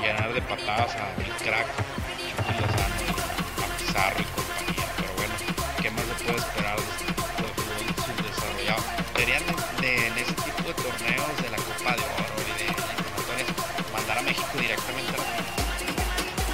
llenar 0.00 0.32
de 0.32 0.40
patadas 0.40 0.96
a 0.96 1.14
mi 1.18 1.28
crack, 1.44 1.66
Chucky 2.30 2.52
Lozano, 2.58 3.64
a 3.64 3.78
Pizarro 3.78 4.20
y 4.22 4.57
¿qué 6.28 6.34
más 6.34 6.44
se 6.44 6.52
puede 6.52 6.68
esperar 6.68 6.76
de 6.76 7.48
fútbol 7.56 7.84
subdesarrollado? 8.04 8.82
Deberían 9.14 9.44
de, 9.80 10.06
en 10.06 10.18
ese 10.18 10.34
tipo 10.34 10.62
de 10.62 10.74
torneos 10.74 11.34
de 11.40 11.48
la 11.48 11.56
Copa 11.56 11.96
de 11.96 12.04
Oro 12.04 12.36
y 12.36 12.52
de 12.52 12.64
eliminatorias 12.68 13.48
mandar 13.92 14.18
a 14.18 14.22
México 14.22 14.52
directamente 14.58 15.12
a 15.12 15.16
la 15.16 15.24
final. 15.24 15.46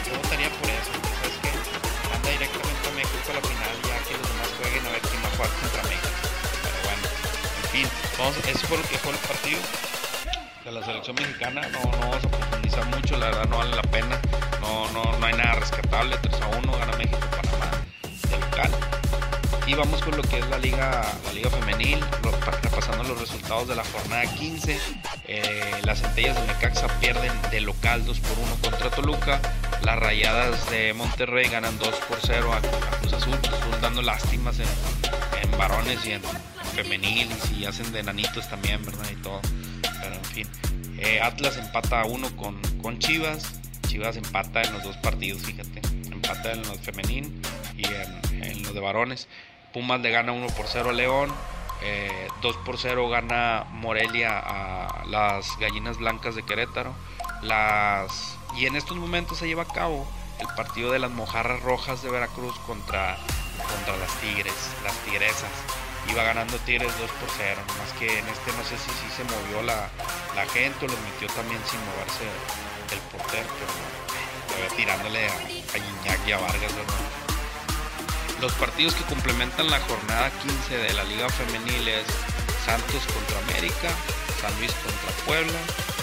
Yo 0.07 0.13
votaría 0.15 0.51
por 0.51 0.69
eso, 0.71 0.95
¿sabes 1.19 1.37
qué? 1.43 1.51
Manda 2.11 2.29
directamente 2.31 2.85
a 2.87 2.93
México 2.95 3.27
a 3.31 3.35
la 3.35 3.43
final 3.43 3.75
ya 3.83 3.97
que 4.07 4.15
los 4.15 4.29
demás 4.31 4.49
jueguen 4.59 4.87
a 4.87 4.91
ver 4.95 5.03
quién 5.03 5.21
va 5.25 5.29
a 5.29 5.35
jugar 5.35 5.51
contra 5.59 5.83
México. 5.91 6.19
Pero 6.63 6.79
bueno, 6.87 7.03
en 7.59 7.67
fin, 7.75 7.87
vamos, 8.19 8.35
eso 8.47 8.63
fue 8.69 8.77
lo 8.79 8.87
que 8.87 8.99
fue 8.99 9.13
el 9.13 9.19
partido 9.27 9.61
de 10.65 10.71
la 10.71 10.83
selección 10.87 11.17
mexicana. 11.19 11.61
No, 11.75 11.83
no 11.83 11.99
vamos 11.99 12.23
a 12.23 12.29
profundizar 12.31 12.87
mucho, 12.95 13.17
la 13.19 13.27
verdad 13.27 13.47
no 13.51 13.59
vale 13.59 13.75
la 13.75 13.89
pena. 13.91 14.21
No, 14.63 14.87
no, 14.95 15.03
no 15.19 15.27
hay 15.27 15.35
nada 15.35 15.59
rescatable. 15.59 16.17
3 16.23 16.41
a 16.41 16.47
1 16.63 16.79
gana 16.79 16.97
México. 16.97 17.14
Vamos 19.77 20.03
con 20.03 20.17
lo 20.17 20.23
que 20.23 20.39
es 20.39 20.49
la 20.49 20.59
liga, 20.59 21.05
la 21.25 21.33
liga 21.33 21.51
femenil, 21.51 21.99
repasando 22.63 23.03
los 23.03 23.21
resultados 23.21 23.67
de 23.67 23.75
la 23.75 23.85
jornada 23.85 24.25
15. 24.25 24.79
Eh, 25.27 25.81
las 25.85 26.01
centellas 26.01 26.41
de 26.41 26.47
Necaxa 26.47 26.87
pierden 27.01 27.33
de 27.51 27.61
local 27.61 28.05
2 28.05 28.21
por 28.21 28.39
1 28.39 28.57
contra 28.63 28.91
Toluca. 28.91 29.41
Las 29.83 29.99
rayadas 29.99 30.71
de 30.71 30.95
Monterrey 30.95 31.49
ganan 31.49 31.77
2 31.79 31.89
por 32.09 32.19
0 32.23 32.53
a, 32.53 32.61
Cruz 33.01 33.15
Azul. 33.15 33.35
Azul 33.35 33.81
dando 33.83 34.01
lástimas 34.01 34.61
en, 34.61 34.69
en 35.43 35.59
varones 35.59 36.07
y 36.07 36.13
en 36.13 36.23
femenil 36.75 37.29
y 37.31 37.49
si 37.49 37.65
hacen 37.67 37.93
de 37.93 38.05
nanitos 38.05 38.49
también, 38.49 38.85
¿verdad? 38.85 39.07
Y 39.11 39.17
todo. 39.17 39.41
Pero 39.83 40.15
en 40.15 40.25
fin. 40.25 40.49
Eh, 40.99 41.21
Atlas 41.21 41.57
empata 41.57 42.03
a 42.03 42.05
1 42.05 42.37
con, 42.37 42.61
con 42.81 43.01
Chivas. 43.01 43.53
Chivas 43.89 44.17
empata 44.17 44.63
en 44.63 44.73
los 44.73 44.85
dos 44.85 44.97
partidos, 44.99 45.43
fíjate. 45.43 45.81
Empata 46.13 46.53
en 46.53 46.63
los 46.63 46.79
femenil 46.79 47.33
y 47.77 47.85
en, 47.87 48.43
en 48.45 48.63
los 48.63 48.73
de 48.73 48.81
varones. 48.81 49.27
Pumas 49.75 50.01
le 50.01 50.11
gana 50.13 50.31
1 50.31 50.47
por 50.57 50.67
0 50.69 50.91
a 50.91 50.93
León. 50.93 51.35
eh, 51.83 52.29
2 52.41 52.57
por 52.65 52.79
0 52.79 53.09
gana 53.11 53.67
Morelia 53.73 54.39
a 54.39 55.05
las 55.07 55.59
Gallinas 55.59 55.99
Blancas 55.99 56.37
de 56.37 56.45
Querétaro. 56.45 56.95
Las, 57.43 58.39
y 58.57 58.67
en 58.67 58.77
estos 58.77 58.97
momentos 58.97 59.39
se 59.39 59.49
lleva 59.49 59.65
a 59.65 59.67
cabo 59.67 60.07
el 60.39 60.47
partido 60.57 60.93
de 60.93 61.01
las 61.01 61.11
Mojarras 61.11 61.61
Rojas 61.63 62.03
de 62.03 62.11
Veracruz 62.11 62.57
contra, 62.61 63.19
contra 63.59 63.97
las 63.99 64.13
Tigres, 64.21 64.55
las 64.85 64.95
Tigresas. 64.99 65.51
Iba 66.09 66.23
ganando 66.23 66.57
Tigres 66.59 66.93
2 66.99 67.11
por 67.11 67.29
0, 67.37 67.61
más 67.79 67.93
que 67.99 68.19
en 68.19 68.29
este 68.29 68.53
no 68.53 68.63
sé 68.63 68.79
si 68.79 68.91
sí 68.91 69.09
se 69.17 69.25
movió 69.25 69.63
la, 69.63 69.89
la 70.37 70.47
gente 70.47 70.85
o 70.85 70.89
los 70.89 71.01
metió 71.01 71.27
también 71.35 71.61
sin 71.69 71.81
moverse 71.85 72.25
el 72.93 72.99
portero, 73.11 73.49
pero 74.49 74.75
tirándole 74.77 75.27
a, 75.29 75.33
a 75.33 75.79
Iñak 75.79 76.29
y 76.29 76.33
a 76.33 76.39
Vargas, 76.39 76.75
¿verdad? 76.77 77.24
Los 78.41 78.53
partidos 78.55 78.95
que 78.95 79.05
complementan 79.05 79.71
la 79.71 79.81
jornada 79.81 80.31
15 80.43 80.77
de 80.77 80.93
la 80.93 81.05
Liga 81.05 81.29
Femenil 81.29 81.89
es 81.89 82.05
Santos 82.65 83.03
contra 83.13 83.39
América, 83.49 83.89
San 84.41 84.59
Luis 84.59 84.73
contra 84.73 85.11
Puebla, 85.27 85.59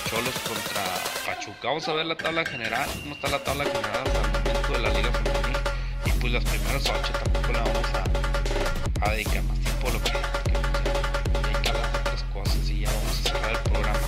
Cholos 0.09 0.35
contra 0.47 0.83
Pachuca. 1.25 1.67
Vamos 1.67 1.87
a 1.87 1.93
ver 1.93 2.05
la 2.05 2.15
tabla 2.15 2.45
general, 2.45 2.89
cómo 3.01 3.15
está 3.15 3.29
la 3.29 3.43
tabla 3.43 3.65
general 3.65 4.03
hasta 4.05 4.21
el 4.21 4.31
momento 4.31 4.73
de 4.73 4.79
la 4.79 4.89
Liga 4.89 5.11
Femenil. 5.11 5.57
Y 6.05 6.11
pues 6.19 6.33
las 6.33 6.43
primeras 6.43 6.83
ocho 6.89 7.13
tampoco 7.13 7.51
la 7.53 7.59
vamos 7.59 7.87
a, 7.93 9.05
a 9.05 9.11
dedicar 9.11 9.43
más 9.43 9.59
tiempo 9.59 9.87
a 9.87 9.91
lo 9.91 10.01
que, 10.03 10.11
dedicar 11.47 11.75
a 11.75 11.99
otras 11.99 12.23
cosas 12.33 12.69
y 12.69 12.79
ya 12.81 12.91
vamos 12.91 13.19
a 13.19 13.29
cerrar 13.29 13.51
el 13.51 13.59
programa. 13.59 13.99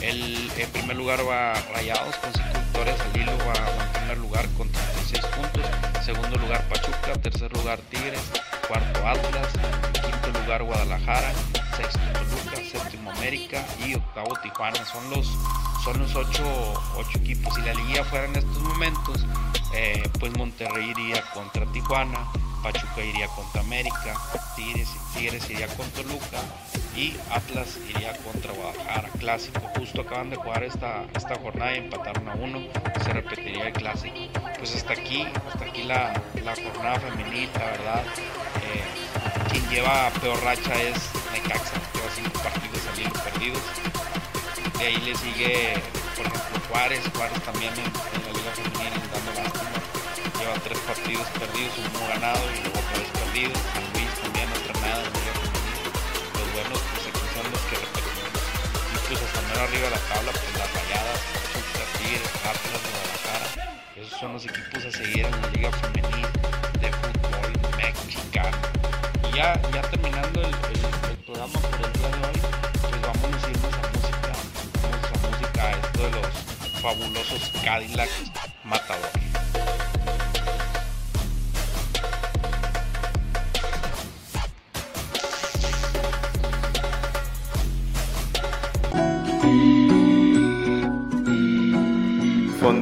El, 0.00 0.50
en 0.56 0.70
primer 0.70 0.96
lugar 0.96 1.20
va 1.28 1.54
Rayados 1.74 2.16
con 2.16 2.32
5 2.32 2.46
victorias, 2.58 3.00
al 3.00 3.20
hilo 3.20 3.32
va, 3.38 3.54
va 3.54 4.12
en 4.12 4.18
lugar 4.20 4.48
con 4.56 4.68
36 4.70 5.24
puntos, 5.26 5.64
segundo 6.04 6.36
lugar 6.38 6.66
Pachuca, 6.68 6.89
tercer 7.18 7.52
lugar 7.52 7.78
Tigres, 7.90 8.20
cuarto 8.68 9.06
Atlas, 9.06 9.48
quinto 9.92 10.40
lugar 10.40 10.62
Guadalajara, 10.62 11.32
sexto 11.76 12.00
Toluca, 12.12 12.56
séptimo 12.56 13.10
América 13.10 13.64
y 13.84 13.94
octavo 13.94 14.34
Tijuana. 14.42 14.84
Son 14.84 15.10
los, 15.10 15.26
son 15.84 15.98
los 15.98 16.14
ocho, 16.14 16.44
ocho 16.96 17.18
equipos. 17.18 17.54
Si 17.54 17.62
la 17.62 17.74
liguilla 17.74 18.04
fuera 18.04 18.26
en 18.26 18.36
estos 18.36 18.60
momentos, 18.62 19.26
eh, 19.74 20.02
pues 20.18 20.36
Monterrey 20.36 20.90
iría 20.90 21.22
contra 21.32 21.66
Tijuana, 21.72 22.28
Pachuca 22.62 23.02
iría 23.02 23.28
contra 23.28 23.60
América, 23.60 24.14
Tigres, 24.56 24.88
Tigres 25.14 25.48
iría 25.50 25.66
contra 25.68 26.02
Toluca 26.02 26.38
y 26.96 27.16
Atlas 27.30 27.78
iría 27.88 28.16
contra 28.18 28.52
Guadalajara. 28.52 29.08
Clásico, 29.18 29.60
justo 29.76 30.02
acaban 30.02 30.30
de 30.30 30.36
jugar 30.36 30.64
esta, 30.64 31.04
esta 31.14 31.36
jornada 31.36 31.74
y 31.74 31.78
empataron 31.78 32.28
a 32.28 32.34
uno, 32.34 32.60
se 33.04 33.12
repetiría 33.12 33.68
el 33.68 33.72
clásico. 33.72 34.16
Pues 34.58 34.74
hasta 34.74 34.92
aquí, 34.92 35.26
hasta 35.48 35.64
aquí 35.64 35.82
la, 35.82 36.12
la 36.42 36.54
jornada 36.56 37.00
femenil, 37.00 37.48
la 37.54 37.66
verdad. 37.66 38.04
Eh, 38.62 39.50
quien 39.50 39.68
lleva 39.68 40.10
peor 40.20 40.42
racha 40.42 40.74
es 40.82 41.10
Necaxa, 41.32 41.76
lleva 41.94 42.10
cinco 42.14 42.42
partidos 42.42 42.80
saliendo 42.82 43.20
perdidos. 43.20 43.62
De 44.78 44.86
ahí 44.86 44.96
le 44.96 45.14
sigue, 45.14 45.74
por 46.16 46.26
ejemplo, 46.26 46.60
Juárez, 46.68 47.00
Juárez 47.14 47.42
también 47.42 47.72
en, 47.74 48.22
la 48.24 48.32
liga 48.32 48.50
femenil 48.54 48.92
dando 49.12 49.42
lástima. 49.42 49.70
Lleva 50.38 50.54
tres 50.64 50.78
partidos 50.80 51.26
perdidos, 51.38 51.72
uno 51.78 52.08
ganado 52.08 52.40
y 52.56 52.62
luego 52.62 52.80
tres 52.94 53.08
perdidos. 53.12 53.58
San 53.74 53.89
arriba 59.58 59.84
de 59.84 59.90
la 59.90 59.98
tabla, 59.98 60.32
pues 60.32 60.52
las 60.58 60.72
rayadas, 60.74 61.20
Pachuca, 61.32 61.84
Tigres, 61.98 62.30
Atlas, 62.44 62.82
Guadalajara. 62.90 63.80
Esos 63.96 64.18
son 64.20 64.32
los 64.34 64.44
equipos 64.44 64.84
a 64.84 64.90
seguir 64.90 65.24
en 65.26 65.40
la 65.40 65.48
liga 65.48 65.70
femenil 65.72 66.26
de 66.80 66.92
fútbol 66.92 67.52
mexicano. 67.76 68.56
Y 69.28 69.36
ya, 69.36 69.60
ya 69.72 69.82
terminando 69.82 70.40
el, 70.42 70.54
el, 70.54 71.16
programa 71.24 71.52
por 71.52 71.86
el 71.86 71.92
día 71.92 72.08
de 72.08 72.26
hoy, 72.26 72.40
pues 72.80 73.02
vamos 73.02 73.44
a 73.44 73.50
irnos 73.50 73.74
a 73.74 73.82
música. 73.90 74.32
Vamos 74.82 75.10
a 75.12 75.30
música, 75.30 75.70
esto 75.70 76.02
de 76.02 76.10
los 76.10 76.80
fabulosos 76.80 77.52
Cadillac 77.64 78.29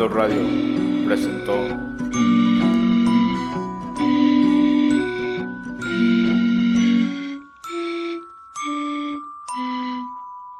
Radio 0.08 0.40
presentó 1.06 1.54